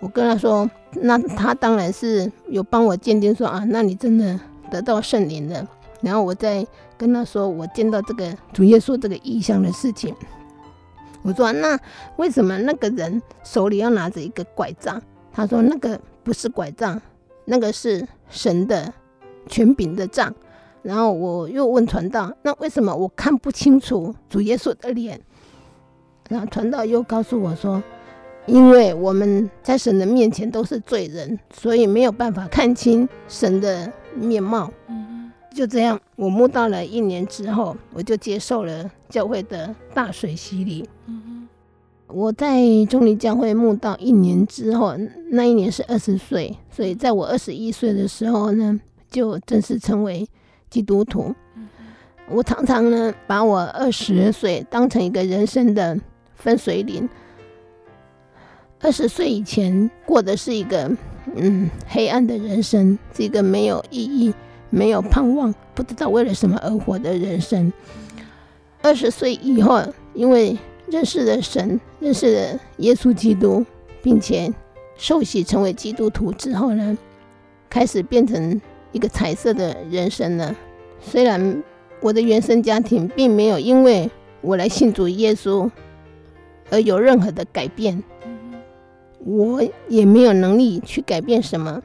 [0.00, 4.38] 我跟他说，那他当然是有帮我鉴定说啊，那你真的
[4.70, 5.66] 得到圣灵了。
[6.02, 6.66] 然后我再
[6.98, 10.14] 跟他说，我见到这个主耶稣这个异象的事情。
[11.22, 11.78] 我说：“那
[12.16, 14.98] 为什么那个人手里要拿着一个拐杖？”
[15.30, 16.98] 他说：“那个不是拐杖，
[17.44, 18.90] 那个是神的
[19.46, 20.34] 权柄的杖。”
[20.82, 25.20] 然后我又问传道：“那为什么我看不清楚主耶稣的脸？”
[26.30, 27.82] 然后传道又告诉我说
[28.46, 34.70] ：“因为我们在神的面前都是罪人，所以没有办法看清神的面貌。”
[35.52, 40.88] 就这样，我慕到了一年之后，我就接受了教会的大水洗礼。
[42.06, 44.94] 我在中立教会慕到一年之后，
[45.30, 50.26] 那一年是二十岁，所以在我二十一岁的时候呢，就正式成为
[50.70, 51.34] 基督徒。
[52.28, 55.98] 我常常呢，把我二十岁当成一个人生的
[56.36, 57.08] 分水岭。
[58.80, 60.90] 二十岁以前过的是一个
[61.36, 64.34] 嗯黑暗的人生，是一个没有意义。
[64.72, 67.72] 没有盼望，不知道为了什么而活的人生。
[68.82, 69.82] 二十岁以后，
[70.14, 73.66] 因为认识了神，认识了耶稣基督，
[74.00, 74.48] 并且
[74.96, 76.96] 受洗成为基督徒之后呢，
[77.68, 78.60] 开始变成
[78.92, 80.54] 一个彩色的人生了。
[81.00, 81.60] 虽然
[82.00, 84.08] 我的原生家庭并没有因为
[84.40, 85.68] 我来信主耶稣
[86.70, 88.00] 而有任何的改变，
[89.24, 91.82] 我也没有能力去改变什么。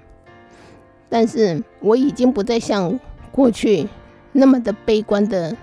[1.08, 3.00] 但是我已经不再像
[3.32, 3.88] 过去
[4.32, 5.56] 那么的悲观的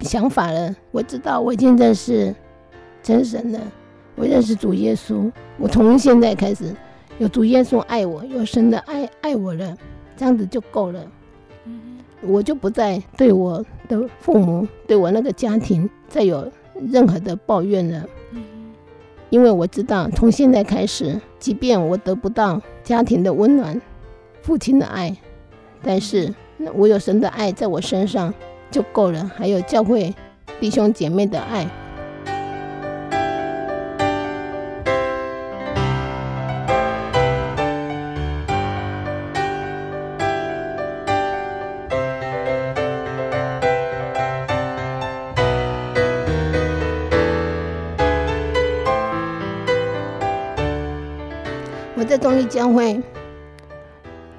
[0.00, 0.74] 想法了。
[0.90, 2.34] 我知道我已经认识
[3.02, 3.60] 真神了，
[4.14, 5.30] 我认识主耶稣。
[5.58, 6.74] 我从现在开始
[7.18, 9.76] 有主耶稣爱我，有神的爱爱我了，
[10.16, 11.04] 这样子就够了。
[12.22, 16.50] 我就不再对我的父母、对我那个家庭再有
[16.90, 18.04] 任何的抱怨了。
[19.30, 23.80] 因为我知道从现在开始，即便我得不到家庭的温暖。
[24.42, 25.16] 父亲的爱，
[25.82, 26.32] 但是
[26.74, 28.32] 我有神的爱在我身上
[28.70, 30.14] 就够了，还有教会
[30.60, 31.68] 弟兄姐妹的爱。
[52.36, 53.02] 我在教会。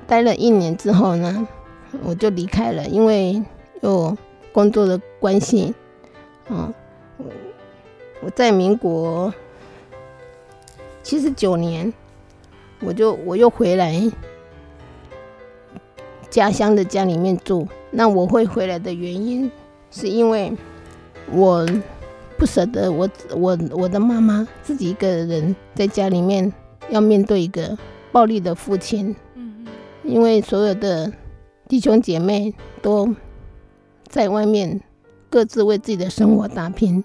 [0.06, 1.48] 待了一年之后呢，
[2.04, 3.44] 我就离开了，因为
[3.82, 4.16] 有
[4.52, 5.74] 工作的关系。
[6.48, 6.72] 嗯，
[8.22, 9.34] 我在民国
[11.02, 11.92] 七十九年，
[12.82, 14.00] 我就我又回来
[16.30, 17.68] 家乡的家里面住。
[17.90, 19.52] 那我会回来的原因，
[19.90, 20.56] 是因为
[21.32, 21.68] 我
[22.38, 26.54] 不舍得我我我的妈妈自己一个人在家里面
[26.90, 27.78] 要面对一个
[28.12, 29.16] 暴力的父亲。
[29.36, 29.68] 嗯嗯
[30.04, 31.12] 因为所有的
[31.68, 33.14] 弟兄姐妹都
[34.08, 34.80] 在外面
[35.30, 37.04] 各自为自己的生活打拼，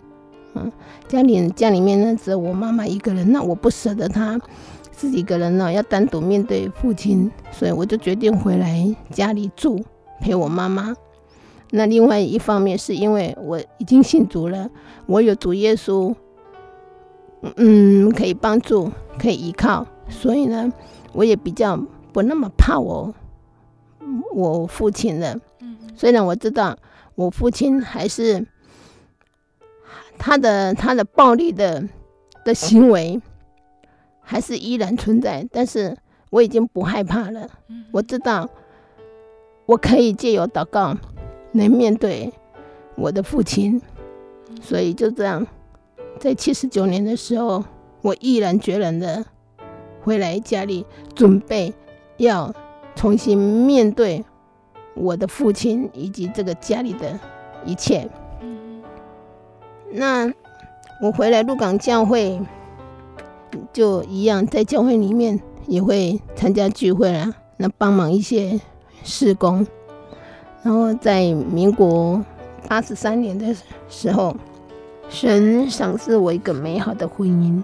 [0.54, 0.70] 嗯，
[1.08, 4.40] 家里家里面呢只有我妈妈一个人，那我不舍得她
[4.92, 9.84] 自己一个人呢，要单独面对父亲，所以我就决定回来家里住
[10.20, 10.94] 陪我妈妈。
[11.70, 14.70] 那另外一方面是因为我已经信主了，
[15.06, 16.14] 我有主耶稣，
[17.56, 18.92] 嗯，可以帮助，
[19.22, 20.72] 可以依靠，所以呢，
[21.12, 21.76] 我也比较
[22.12, 23.14] 不那么怕我
[24.34, 25.36] 我父亲了。
[25.94, 26.76] 虽然我知道
[27.14, 28.44] 我父亲还是
[30.18, 31.88] 他的他的暴力的
[32.44, 33.22] 的行为
[34.20, 35.96] 还是依然存在，但是
[36.30, 37.48] 我已经不害怕了。
[37.92, 38.50] 我知道
[39.66, 40.96] 我可以借由祷告
[41.52, 42.32] 来面对
[42.96, 43.80] 我的父亲，
[44.60, 45.46] 所以就这样，
[46.18, 47.62] 在七十九年的时候，
[48.03, 49.24] 我毅然决然的
[50.03, 50.84] 回来家里，
[51.14, 51.72] 准备
[52.18, 52.53] 要
[52.94, 54.24] 重新面对。
[54.94, 57.18] 我的父亲以及这个家里的
[57.64, 58.07] 一切。
[59.90, 60.30] 那
[61.00, 62.38] 我回来鹿港教会，
[63.72, 68.61] 就一样在教会里面也会参加聚会啦，那帮忙一些
[69.03, 69.66] 事工。
[70.62, 72.22] 然后在民国
[72.68, 73.57] 八十三年的
[73.88, 74.36] 时候，
[75.09, 77.62] 神赏赐我一个美好的婚姻，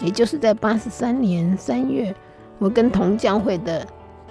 [0.00, 2.14] 也就是在八十三年三月，
[2.58, 3.86] 我跟同教会的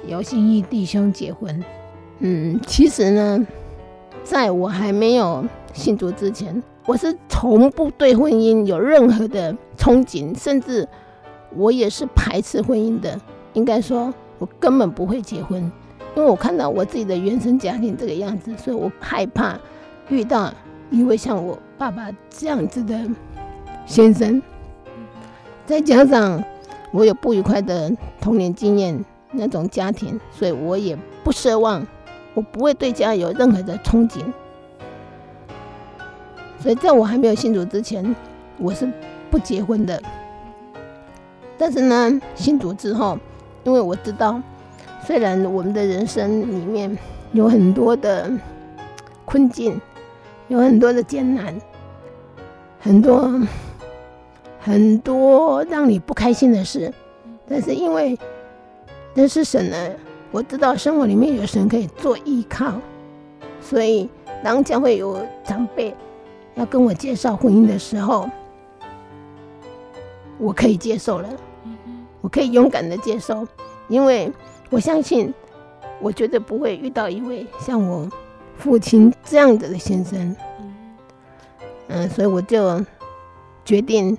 [0.08, 1.64] 姚信义弟兄结婚。
[2.20, 3.48] 嗯，其实呢，
[4.24, 10.88] 在我还没有信主之前，我是从不对婚姻有任何的憧憬，甚至
[11.56, 13.20] 我也是排斥婚姻的。
[13.54, 15.62] 应该说，我根本不会结婚，
[16.16, 19.58] 因为我看到我自己的原生家庭这个样子，所以我害怕
[20.10, 20.54] 遇到
[20.90, 23.00] 一位像我爸爸这样子的
[23.86, 24.42] 先生。
[25.70, 26.44] 再加上
[26.92, 31.86] 我有不愉快的童年经验，那种家庭，所以我也不奢望。
[32.34, 34.24] 我不会对家有任何的憧憬，
[36.60, 38.16] 所以在我还没有信主之前，
[38.58, 38.92] 我是
[39.30, 40.02] 不结婚的。
[41.56, 43.20] 但是呢，信主之后，
[43.64, 44.42] 因为我知道，
[45.06, 46.98] 虽然我们的人生里面
[47.34, 48.32] 有很多的
[49.24, 49.80] 困境，
[50.48, 51.54] 有很多的艰难，
[52.80, 53.40] 很多
[54.60, 56.94] 很多让你不开心的事，
[57.48, 58.18] 但是因为
[59.14, 59.90] 那是神呢。
[60.32, 62.74] 我知道生活里面有神可以做依靠，
[63.60, 64.08] 所以
[64.44, 65.92] 当教会有长辈
[66.54, 68.30] 要跟我介绍婚姻的时候，
[70.38, 71.28] 我可以接受了，
[72.22, 73.48] 我可以勇敢的接受，
[73.88, 74.32] 因为
[74.70, 75.34] 我相信
[76.00, 78.08] 我绝对不会遇到一位像我
[78.56, 80.36] 父亲这样子的先生。
[81.88, 82.86] 嗯，所以我就
[83.66, 84.16] 决定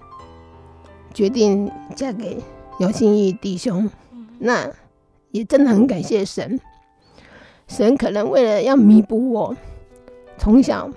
[1.13, 2.43] 决定嫁给
[2.81, 3.91] 姚心义弟兄。
[4.39, 4.71] 那。
[5.33, 6.59] 也真的很感谢神，
[7.69, 9.57] 神可能为了要弥补我
[10.37, 10.91] 从小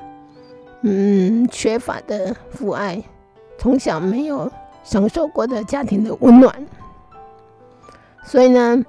[0.82, 3.03] 嗯缺乏的父爱，
[3.59, 4.51] 从小没有
[4.84, 6.66] 享受过的家庭的温暖，
[8.26, 8.84] 所以呢，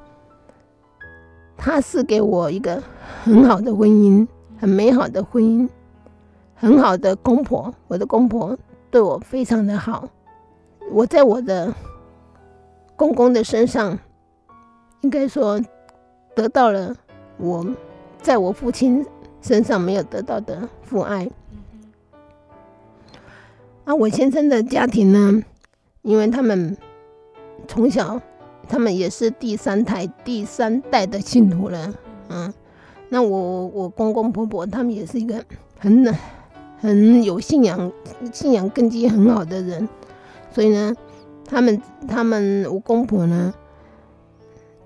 [1.58, 2.82] 他是给我一个
[3.22, 5.68] 很好的婚姻，很美好的婚姻，
[6.54, 7.74] 很好的公婆。
[7.86, 8.56] 我的公婆
[8.90, 10.08] 对我非常的好，
[10.90, 11.74] 我在我的
[12.96, 13.98] 公公的身上。
[15.00, 15.60] 应该说，
[16.34, 16.96] 得到了
[17.36, 17.66] 我
[18.22, 19.04] 在我父亲
[19.42, 21.28] 身上没有得到的父爱。
[23.84, 25.42] 啊，我先生的家庭呢，
[26.00, 26.74] 因为他们
[27.68, 28.18] 从小，
[28.66, 31.92] 他们也是第三代、第三代的信徒了。
[32.30, 32.50] 嗯，
[33.10, 35.44] 那我我公公婆婆他们也是一个
[35.78, 36.10] 很
[36.78, 37.92] 很有信仰、
[38.32, 39.86] 信仰根基很好的人，
[40.54, 40.94] 所以呢，
[41.44, 43.52] 他们他们我公婆呢。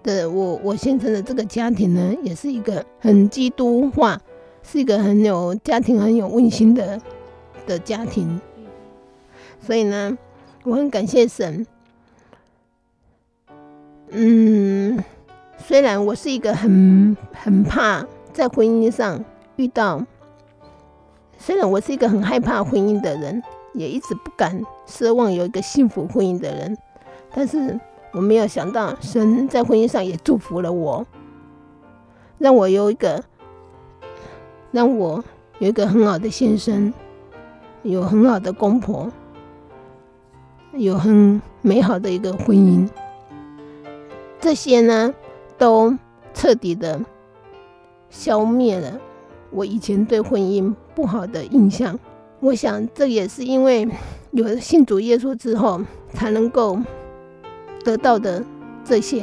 [0.01, 4.19] 的我我先生的这个家庭呢，也是一个很基督化，
[4.63, 6.99] 是一个很有家庭很有温馨的
[7.67, 8.41] 的家庭，
[9.61, 10.17] 所以呢，
[10.63, 11.67] 我很感谢神。
[14.11, 15.03] 嗯，
[15.59, 19.23] 虽然我是一个很很怕在婚姻上
[19.57, 20.07] 遇到，
[21.37, 23.43] 虽然我是一个很害怕婚姻的人，
[23.79, 26.77] 也一直不敢奢望有一个幸福婚姻的人，
[27.35, 27.81] 但是。
[28.15, 31.07] 我没有想到，神在婚姻上也祝福了我，
[32.39, 33.23] 让我有一个，
[34.71, 35.23] 让我
[35.59, 36.93] 有一个很好的先生，
[37.83, 39.13] 有很好的公婆，
[40.73, 42.89] 有很美好的一个婚姻。
[44.41, 45.15] 这些呢，
[45.59, 45.95] 都
[46.33, 46.99] 彻底的
[48.09, 48.99] 消灭了
[49.51, 52.01] 我以前对婚姻不好的印象。
[52.41, 53.89] 我想，这也是因为
[54.33, 55.81] 有了信主耶稣之后，
[56.13, 56.79] 才能够。
[57.85, 58.45] 得到的
[58.85, 59.23] 这些。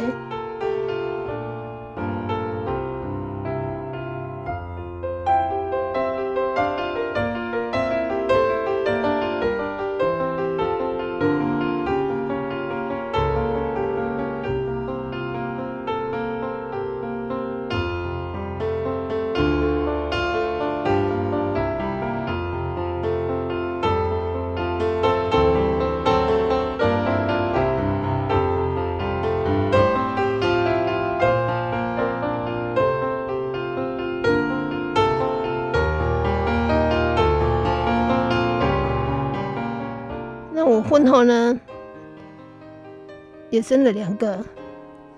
[43.67, 44.45] 生了两个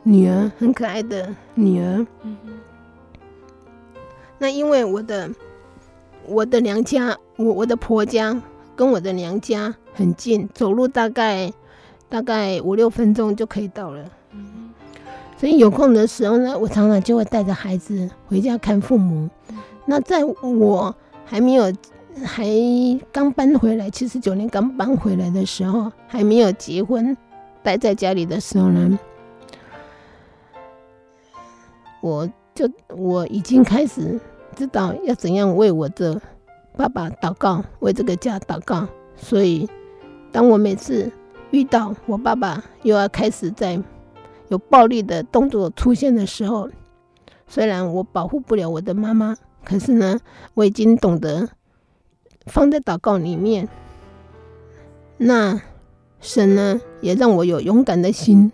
[0.03, 2.07] 女儿，很可爱的女儿。
[2.23, 2.37] 嗯
[4.39, 5.29] 那因为我的
[6.25, 8.41] 我的娘家，我我的婆家
[8.73, 11.51] 跟我的娘家很近，走路大概
[12.07, 14.05] 大概五六分钟就可以到了。
[14.31, 14.71] 嗯
[15.37, 19.29] 所以有空的时候呢，我常常就会带着孩子回家看父母。
[19.85, 20.95] 那在我
[21.25, 21.65] 还没有
[22.23, 22.47] 还
[23.11, 27.15] 刚搬回来，七十九年刚搬回来的时候，还没有结婚，
[27.63, 28.97] 待在家里的时候呢，
[32.01, 34.19] 我就我已经开始
[34.55, 36.21] 知道要怎样为我的
[36.75, 38.87] 爸爸祷告，为这个家祷告。
[39.15, 39.67] 所以，
[40.31, 41.11] 当我每次
[41.51, 43.81] 遇到我爸爸又要开始在
[44.49, 46.69] 有暴力的动作出现的时候，
[47.47, 49.35] 虽然我保护不了我的妈妈，
[49.65, 50.19] 可是呢，
[50.53, 51.49] 我已经懂得
[52.45, 53.67] 放在祷告里面。
[55.17, 55.59] 那
[56.27, 58.51] 神呢，也让我有勇敢的心，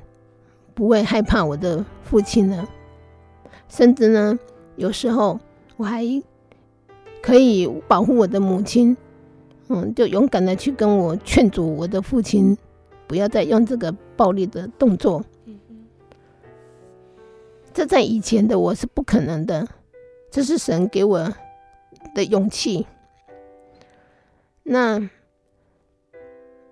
[0.76, 2.68] 不会害怕我的父亲呢。
[3.68, 4.38] 甚至呢，
[4.76, 5.40] 有时候
[5.76, 6.04] 我还
[7.20, 8.96] 可以保护我的母亲，
[9.70, 12.56] 嗯，就勇敢的去跟我劝阻我的父亲，
[13.08, 15.26] 不要再用这个暴力的动作。
[17.74, 19.68] 这在以前的我是不可能的，
[20.30, 21.34] 这是神给我
[22.14, 22.86] 的勇气。
[24.62, 25.10] 那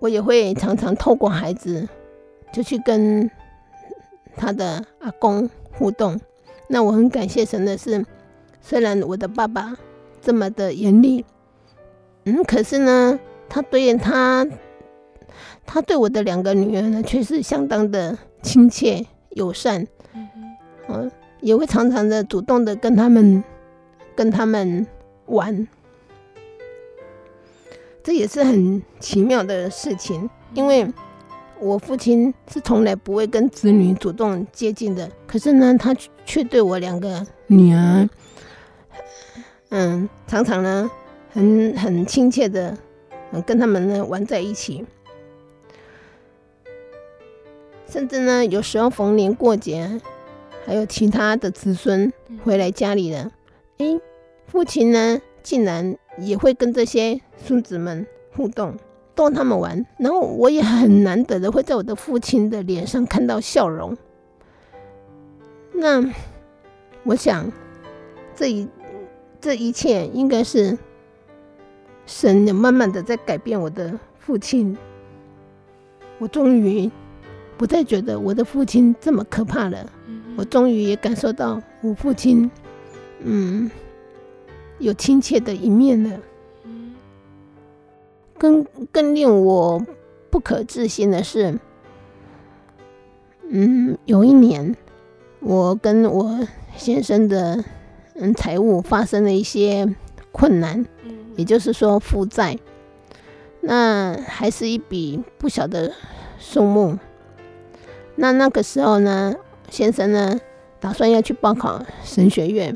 [0.01, 1.87] 我也会常常透过孩子，
[2.51, 3.29] 就去跟
[4.35, 6.19] 他的阿公互动。
[6.67, 8.03] 那我很感谢神的是，
[8.61, 9.77] 虽然我的爸爸
[10.19, 11.23] 这么的严厉，
[12.25, 14.47] 嗯，可是呢，他对他，
[15.67, 19.85] 他对我的两个女儿呢，却是相当的亲切友善。
[20.87, 23.43] 嗯，也会常常的主动的跟他们，
[24.15, 24.87] 跟他们
[25.27, 25.67] 玩，
[28.03, 30.29] 这也是很奇妙的事情。
[30.53, 30.87] 因为
[31.59, 35.95] 我父亲是从来不会跟子女主动接近的，可是呢，他
[36.25, 38.09] 却对我两个女儿，
[39.69, 40.89] 嗯，常常呢，
[41.31, 42.77] 很很亲切的，
[43.31, 44.85] 嗯，跟他们呢玩在一起，
[47.87, 50.01] 甚至呢，有时候逢年过节。
[50.63, 53.31] 还有其他的子孙回来家里了，
[53.79, 53.99] 哎，
[54.45, 58.75] 父亲呢，竟然也会跟这些孙子们互动，
[59.15, 59.85] 逗他们玩。
[59.97, 63.97] 然后我也很难得的会在我的父亲的脸上看到笑容。
[65.73, 66.03] 那
[67.03, 67.51] 我想，
[68.35, 68.67] 这一
[69.39, 70.77] 这一切应该是
[72.05, 74.77] 神慢慢的在改变我的父亲。
[76.19, 76.91] 我终于
[77.57, 79.91] 不再觉得我的父亲这么可怕了。
[80.37, 82.49] 我终于也感受到我父亲，
[83.19, 83.69] 嗯，
[84.81, 86.19] 有亲切的一面呢。
[88.37, 89.85] 更更令我
[90.31, 91.59] 不可置信的是，
[93.47, 94.75] 嗯，有一年
[95.39, 96.39] 我跟我
[96.75, 97.63] 先生的
[98.15, 99.95] 嗯财务发生了一些
[100.31, 100.83] 困难，
[101.35, 102.57] 也就是说负债，
[103.59, 105.93] 那还是一笔不小的
[106.39, 106.97] 数目。
[108.15, 109.35] 那那个时候呢，
[109.69, 110.39] 先生呢，
[110.79, 112.75] 打算要去报考神学院，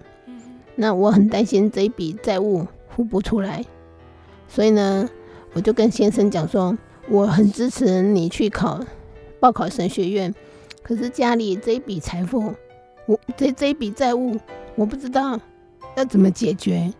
[0.75, 3.63] 那我很担心这一笔债务付不出来，
[4.47, 5.09] 所以呢，
[5.53, 6.77] 我就跟先生讲说，
[7.09, 8.79] 我很支持你去考
[9.39, 10.33] 报考神学院，
[10.83, 12.53] 可是家里这一笔财富，
[13.05, 14.37] 我这这一笔债务，
[14.75, 15.39] 我不知道
[15.95, 16.93] 要怎么解决。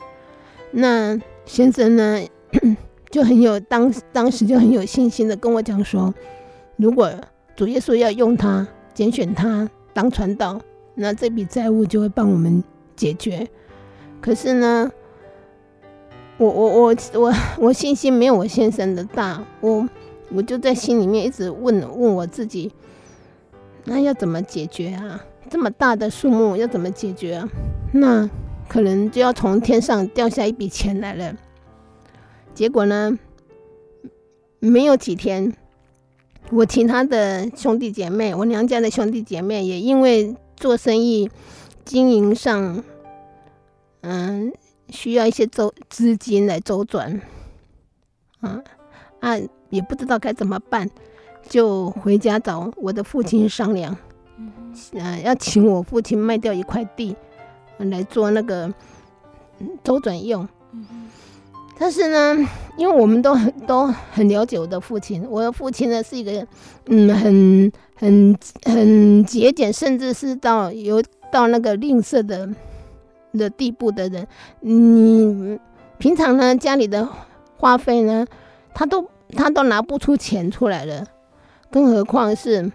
[0.71, 2.19] 那先生呢，
[3.11, 6.13] 就很有当当时就很有信心的跟我讲说，
[6.77, 7.11] 如果
[7.55, 9.69] 主耶稣要用他，拣选他。
[9.93, 10.59] 当传道，
[10.95, 12.61] 那这笔债务就会帮我们
[12.97, 13.47] 解决。
[14.21, 14.91] 可是呢，
[16.37, 19.87] 我我我我我信心没有我先生的大，我
[20.31, 22.71] 我就在心里面一直问问我自己，
[23.83, 25.23] 那要怎么解决啊？
[25.49, 27.49] 这么大的数目要怎么解决啊？
[27.93, 28.29] 那
[28.67, 31.35] 可能就要从天上掉下一笔钱来了。
[32.53, 33.17] 结果呢，
[34.59, 35.53] 没有几天。
[36.51, 41.29] 我其他的兄弟姐妹，我娘家的兄弟姐妹也因为做生意、
[41.83, 42.83] 经营上，
[44.07, 44.53] 嗯，
[44.89, 47.19] 需要一些周资金来周转，
[48.41, 48.63] 嗯
[49.19, 49.35] 啊，
[49.71, 50.87] 也不知道该怎么办，
[51.49, 53.97] 就回家找我的父亲商量，
[54.37, 57.15] 嗯，啊，要请我父亲卖掉一块地，
[57.79, 58.71] 来做那个
[59.83, 60.47] 周转用。
[61.77, 62.47] 但是呢，
[62.77, 66.47] 因为我们都很都很了解我的父亲，我的父亲呢是一个，
[66.85, 72.47] 嗯，很很很节俭，甚至是到有到那个吝啬的
[73.35, 74.27] 的地步的人。
[74.61, 75.59] 你
[75.97, 77.07] 平常呢家里的
[77.57, 78.25] 花费呢，
[78.73, 81.05] 他都他都拿不出钱出来了，
[81.71, 82.71] 更何况是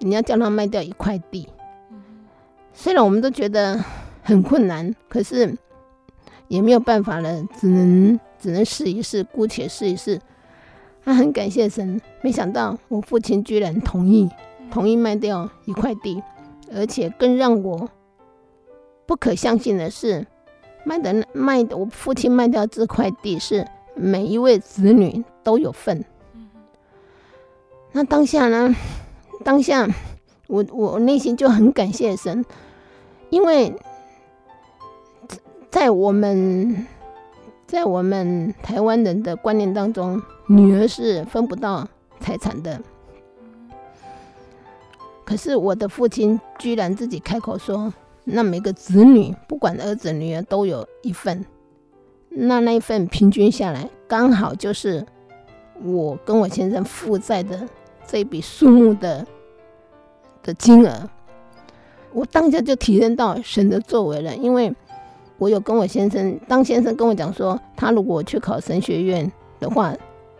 [0.00, 1.48] 你要叫他卖掉一块地。
[2.72, 3.82] 虽然我们都觉得
[4.22, 5.56] 很困难，可是
[6.48, 10.20] 也没有办法了，只能只能试一试，姑且试一试。
[11.04, 14.28] 他很感谢神，没想到我父亲居然同意，
[14.70, 16.22] 同意卖掉一块地，
[16.74, 17.88] 而且更让我
[19.06, 20.26] 不可相信的是，
[20.84, 26.04] 卖的卖的我父亲卖掉这块地是每一位子女都有份。
[27.92, 28.74] 那当下呢？
[29.44, 29.86] 当下
[30.46, 32.44] 我我内心就很感谢神。
[33.30, 33.74] 因为，
[35.70, 36.86] 在我们，
[37.66, 41.86] 在我们台湾人的观念当中，女儿是分不到
[42.20, 42.80] 财产的。
[45.24, 47.92] 可是我的父亲居然自己开口说
[48.24, 51.44] ：“那每个子女，不管儿子女儿，都有一份。
[52.28, 55.06] 那那一份平均下来，刚好就是
[55.82, 57.68] 我跟我先生负债的
[58.06, 59.26] 这笔数目的
[60.42, 61.08] 的金额。”
[62.12, 64.72] 我当下就体验到神的作为了，因为
[65.36, 69.92] 我有跟我先生，当先生跟我讲说，他如果去考神学院的话，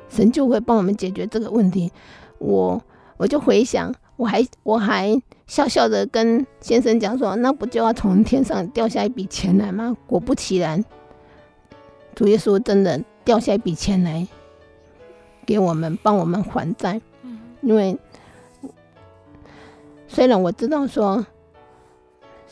[0.09, 1.91] 神就会帮我们解决这个问题。
[2.39, 2.81] 我
[3.17, 9.97] 我就回想，我还我还笑笑的跟先生讲说，那不就要从天上掉下一笔钱来吗？
[10.07, 10.85] 果不其然，
[12.15, 14.27] 主耶稣真的掉下一笔钱来
[15.47, 17.01] 给我们，帮我们还债。
[17.63, 17.99] 因为
[20.09, 21.25] 虽然我知道说。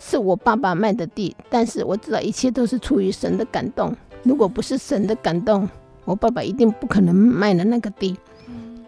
[0.04, 3.96] 是我爸爸卖的地，但是我知道一切都是出于神的感动。
[4.24, 5.68] 如果不是神的感动，
[6.04, 8.18] 我爸爸一定不可能卖了那个地。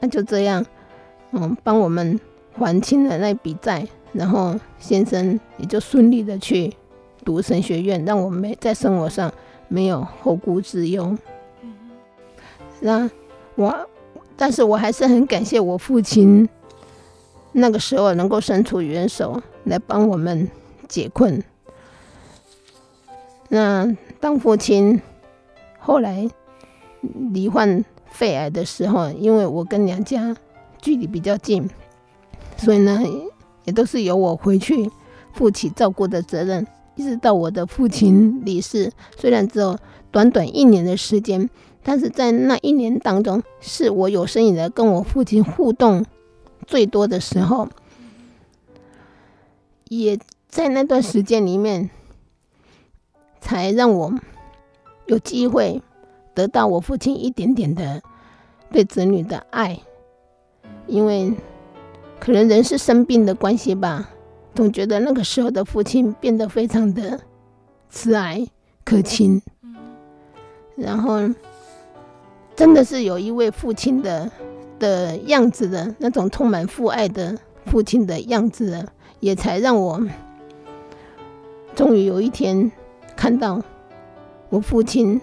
[0.01, 0.67] 那就这样，
[1.31, 2.19] 嗯，帮我们
[2.55, 6.73] 还清了那笔债，然后先生也就顺利的去
[7.25, 9.33] 读神学院，让我没在生活上
[9.69, 11.17] 没有后顾之忧。
[12.81, 13.11] 那
[13.57, 13.75] 我，
[14.37, 16.49] 但是我还是很感谢我父亲，
[17.53, 20.49] 那个时候能够伸出援手来帮我们。
[20.87, 21.43] 解困。
[23.49, 25.01] 那当父亲
[25.79, 26.29] 后来
[27.33, 30.37] 罹患肺癌的时候，因为我跟娘家
[30.81, 31.69] 距离比较近，
[32.57, 33.01] 所以呢，
[33.65, 34.91] 也都是由我回去
[35.33, 38.93] 负起照顾的责任，一直到我的父亲离世。
[39.17, 39.79] 虽然只有
[40.11, 41.49] 短短一年的时间，
[41.83, 46.05] 但是在那一年当中，是我有生以来跟我父亲互动
[46.67, 47.69] 最多的时候，
[49.89, 50.19] 也。
[50.47, 51.91] 在那段时间里面，
[53.41, 54.15] 才让我
[55.07, 55.83] 有机会
[56.33, 58.01] 得到我父亲一点点的
[58.71, 59.81] 对子女的爱，
[60.87, 61.35] 因为
[62.25, 64.09] 可能人是生病的关系吧，
[64.55, 67.21] 总觉得那个时候的父亲变得非常的
[67.91, 68.47] 慈爱
[68.83, 69.43] 可亲，
[70.75, 71.19] 然后
[72.57, 74.31] 真的是有一位父亲的
[74.79, 78.89] 的样子的那种充满父爱的父亲的样子，
[79.21, 80.03] 也才让我。
[81.75, 82.73] 终于有一天
[83.15, 83.61] 看到
[84.49, 85.21] 我父亲，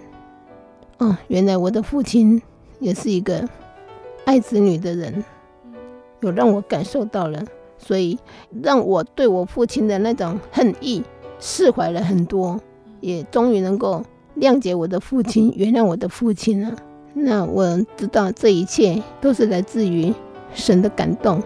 [0.98, 2.40] 哦，原来我的父亲
[2.78, 3.48] 也是一个
[4.24, 5.24] 爱子女的人，
[6.22, 7.44] 有让我感受到了，
[7.78, 8.18] 所以
[8.62, 11.02] 让我对我父亲的那种恨意
[11.38, 12.58] 释怀了很多，
[13.00, 14.02] 也终于能够
[14.38, 16.74] 谅解我的父亲，原谅我的父亲了。
[17.14, 20.14] 那我知道这一切都是来自于
[20.54, 21.42] 神的感动。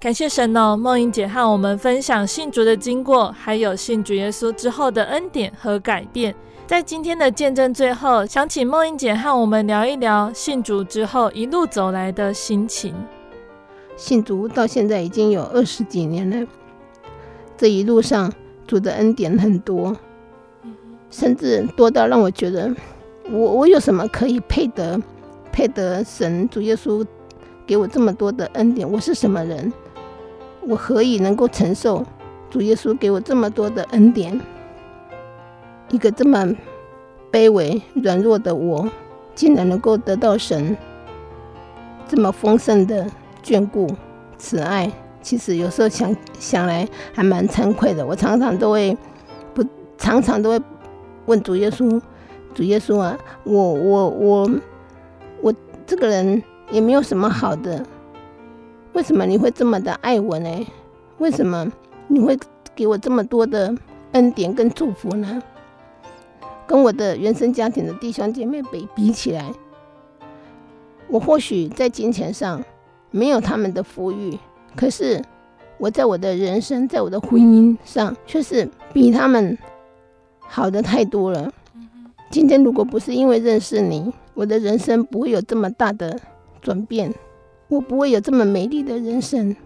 [0.00, 6.34] 感谢神哦，梦莹姐和我们分享信主的经过，还有信主耶稣之后的恩典和改变。
[6.66, 12.94] 在今天的见证最后，想请梦莹姐和我们聊一聊信主之后一路走来的心情。
[13.94, 16.48] 信主到现在已经有二十几年了，
[17.58, 18.32] 这一路上
[18.66, 19.94] 主的恩典很多，
[21.10, 22.74] 甚至多到让我觉得
[23.30, 24.98] 我我有什么可以配得
[25.52, 27.04] 配得神主耶稣
[27.66, 28.90] 给我这么多的恩典？
[28.90, 29.70] 我是什么人？
[30.66, 32.04] 我何以能够承受
[32.50, 34.40] 主耶稣给我这么多的恩典？
[35.90, 36.54] 一个这么
[37.32, 38.88] 卑微软弱的我，
[39.34, 40.76] 竟然能够得到神
[42.06, 43.06] 这么丰盛的
[43.42, 43.88] 眷顾、
[44.36, 44.90] 慈爱。
[45.22, 48.06] 其实有时候想想来还蛮惭愧的。
[48.06, 48.96] 我常常都会
[49.52, 49.64] 不
[49.98, 50.60] 常常都会
[51.26, 52.00] 问主耶稣
[52.54, 54.50] ：“主耶稣啊，我我我
[55.42, 55.54] 我
[55.86, 57.84] 这个人也没有什么好的，
[58.92, 60.66] 为什么你会这么的爱我呢？
[61.18, 61.70] 为什么
[62.08, 62.38] 你会
[62.74, 63.74] 给我这么多的
[64.12, 65.42] 恩典跟祝福呢？
[66.66, 69.52] 跟我的原生家庭的弟兄姐妹比比起来，
[71.08, 72.62] 我或许在金钱上
[73.10, 74.38] 没有他们的富裕，
[74.76, 75.22] 可是。”
[75.80, 79.56] 我在我的人生，在我的婚姻上，却是比他们
[80.38, 81.50] 好的太多了。
[82.28, 86.20] 今天如果不是因为认识你，我的人生不会有这么大的
[86.60, 87.10] 转变，
[87.70, 89.56] 我不会有这么美丽的人生。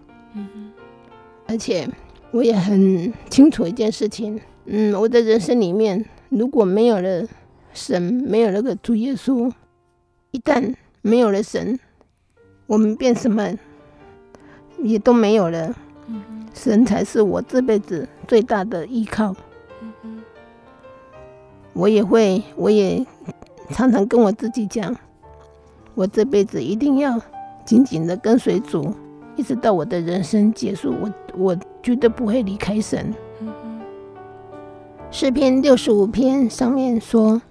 [1.47, 1.87] 而且
[2.31, 7.27] 我也很清楚一件事情，嗯，我的人生里面如果没有了
[7.73, 9.51] 神，没有那个主耶稣，
[10.31, 11.79] 一旦没有了神，
[12.67, 13.53] 我们变什么
[14.79, 15.75] 也都没有了。
[16.53, 19.35] 神才是我这辈子最大的依靠。
[21.73, 23.05] 我也会，我也
[23.69, 24.95] 常常跟我自己讲，
[25.93, 27.21] 我这辈子一定要
[27.65, 28.93] 紧紧的跟随主，
[29.35, 33.13] 一直到我的人生结束，我我绝对不会离开神。
[35.11, 37.41] 诗篇六十五篇上面说：“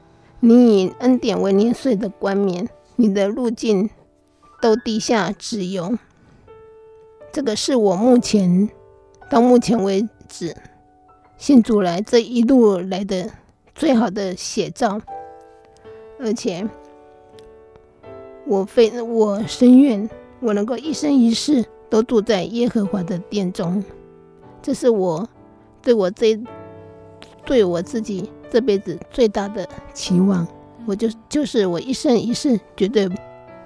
[0.41, 3.91] 你以恩典为年岁的冠冕，你的路径
[4.61, 5.99] 都地下脂油。”
[7.33, 8.69] 这个是我目前
[9.29, 10.55] 到目前为止
[11.37, 13.29] 信主来这一路来的
[13.75, 15.01] 最好的写照，
[16.21, 16.69] 而且
[18.47, 20.09] 我非我深愿
[20.41, 23.83] 我能够一生一世都住在耶和华的殿中，
[24.61, 25.27] 这是我
[25.81, 26.39] 对我这
[27.45, 30.47] 对我自己这辈子最大的期望。
[30.87, 33.09] 我就就是我一生一世绝对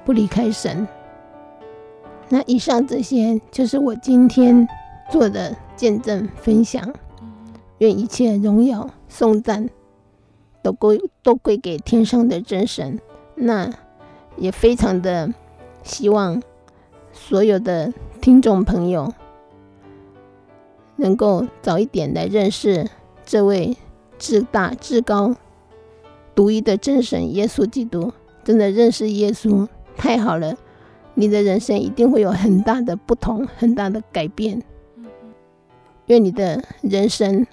[0.04, 0.86] 不离开神。
[2.28, 4.68] 那以上这些就是我今天
[5.10, 6.94] 做的见证分享，
[7.78, 9.68] 愿一切荣耀颂赞
[10.62, 13.00] 都归都归给天上的真神。
[13.34, 13.72] 那
[14.38, 15.32] 也非常的
[15.82, 16.42] 希望
[17.12, 19.12] 所有的听众朋友
[20.96, 22.88] 能够早一点来认识
[23.24, 23.76] 这位
[24.18, 25.34] 至大至高
[26.34, 28.12] 独一的真神耶稣基督。
[28.44, 30.56] 真的认识耶稣太好了。
[31.12, 34.62] 你的人生一定会有很大的不同，很大的改变。
[36.06, 37.46] 愿你的人生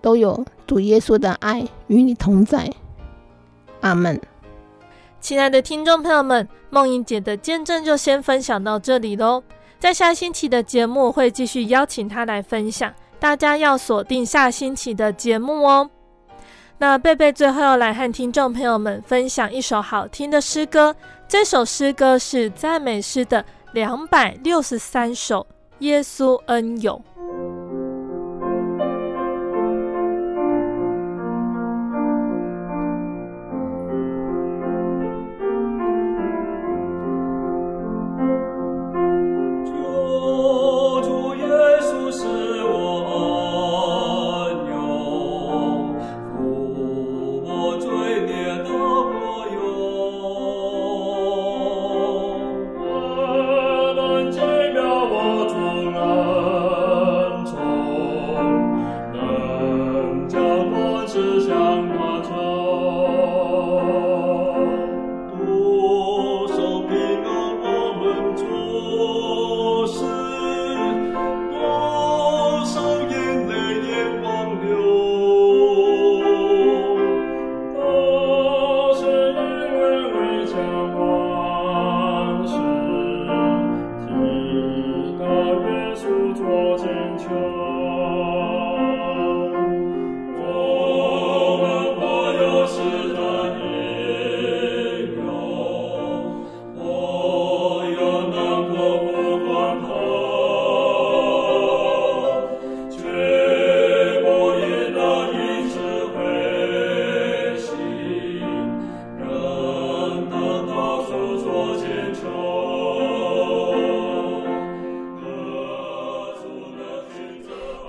[0.00, 2.72] 都有主耶稣的爱与你同在。
[3.82, 4.20] 阿门。
[5.22, 9.40] 亲爱的听众朋友们，梦莹姐的见证就先分享到这里喽。
[9.78, 15.88] 在下星期的节目会继续邀请她来分享，大家要锁定下星期的节目哦。
[16.78, 20.96] 那贝贝最后要来和听众朋友们分享一首好听的诗歌，
[21.28, 25.46] 这首诗歌是赞美诗的两百六十三首，
[25.78, 27.00] 耶稣恩友。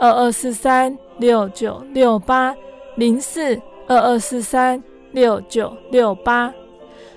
[0.00, 0.98] 二二四三。
[1.20, 2.56] 六九六八
[2.96, 4.82] 零四二二四三
[5.12, 6.50] 六九六八。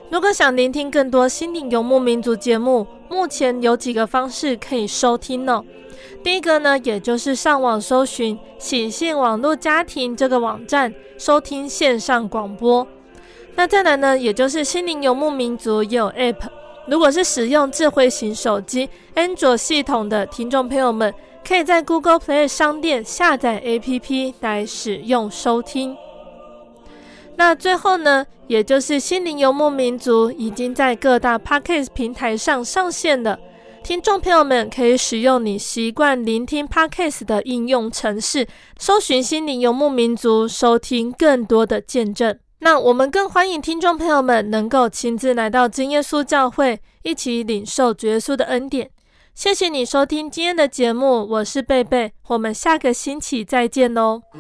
[0.09, 5.63] 如果想聆听更多心灵游牧民族节目，目前有几个方式可以收听呢？
[6.21, 12.85] 第一个呢，也就是上网搜寻喜信网络家庭这个网站，收听线上广播。
[13.55, 16.41] 那再来呢，也就是心灵游牧民族也有 App。
[16.87, 21.13] 如果是使用智慧型手机安卓系统的听众朋友们，
[21.47, 25.95] 可以在 Google Play 商店下载 APP 来使用收听。
[27.35, 33.39] 那最后呢，也就是心灵游牧民族已经在各大 Podcast 平台上上线了。
[33.83, 38.47] 听众朋友们可以使用你习惯聆听 Podcast 的应用程式，
[38.79, 42.37] 搜寻心灵游牧民族，收听更多的见证。
[42.59, 48.89] 那我们更欢迎听众朋友们能够亲自来到真耶稣教会，一起领受主耶稣的恩典。
[49.35, 54.21] 谢谢你收听今天的节目，我是贝贝，我们下个星期再见哦。
[54.33, 54.39] 我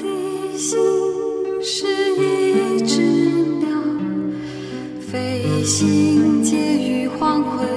[0.00, 0.76] 的心
[1.62, 3.00] 是一只
[3.60, 3.68] 鸟，
[5.00, 7.75] 飞行介于黄昏。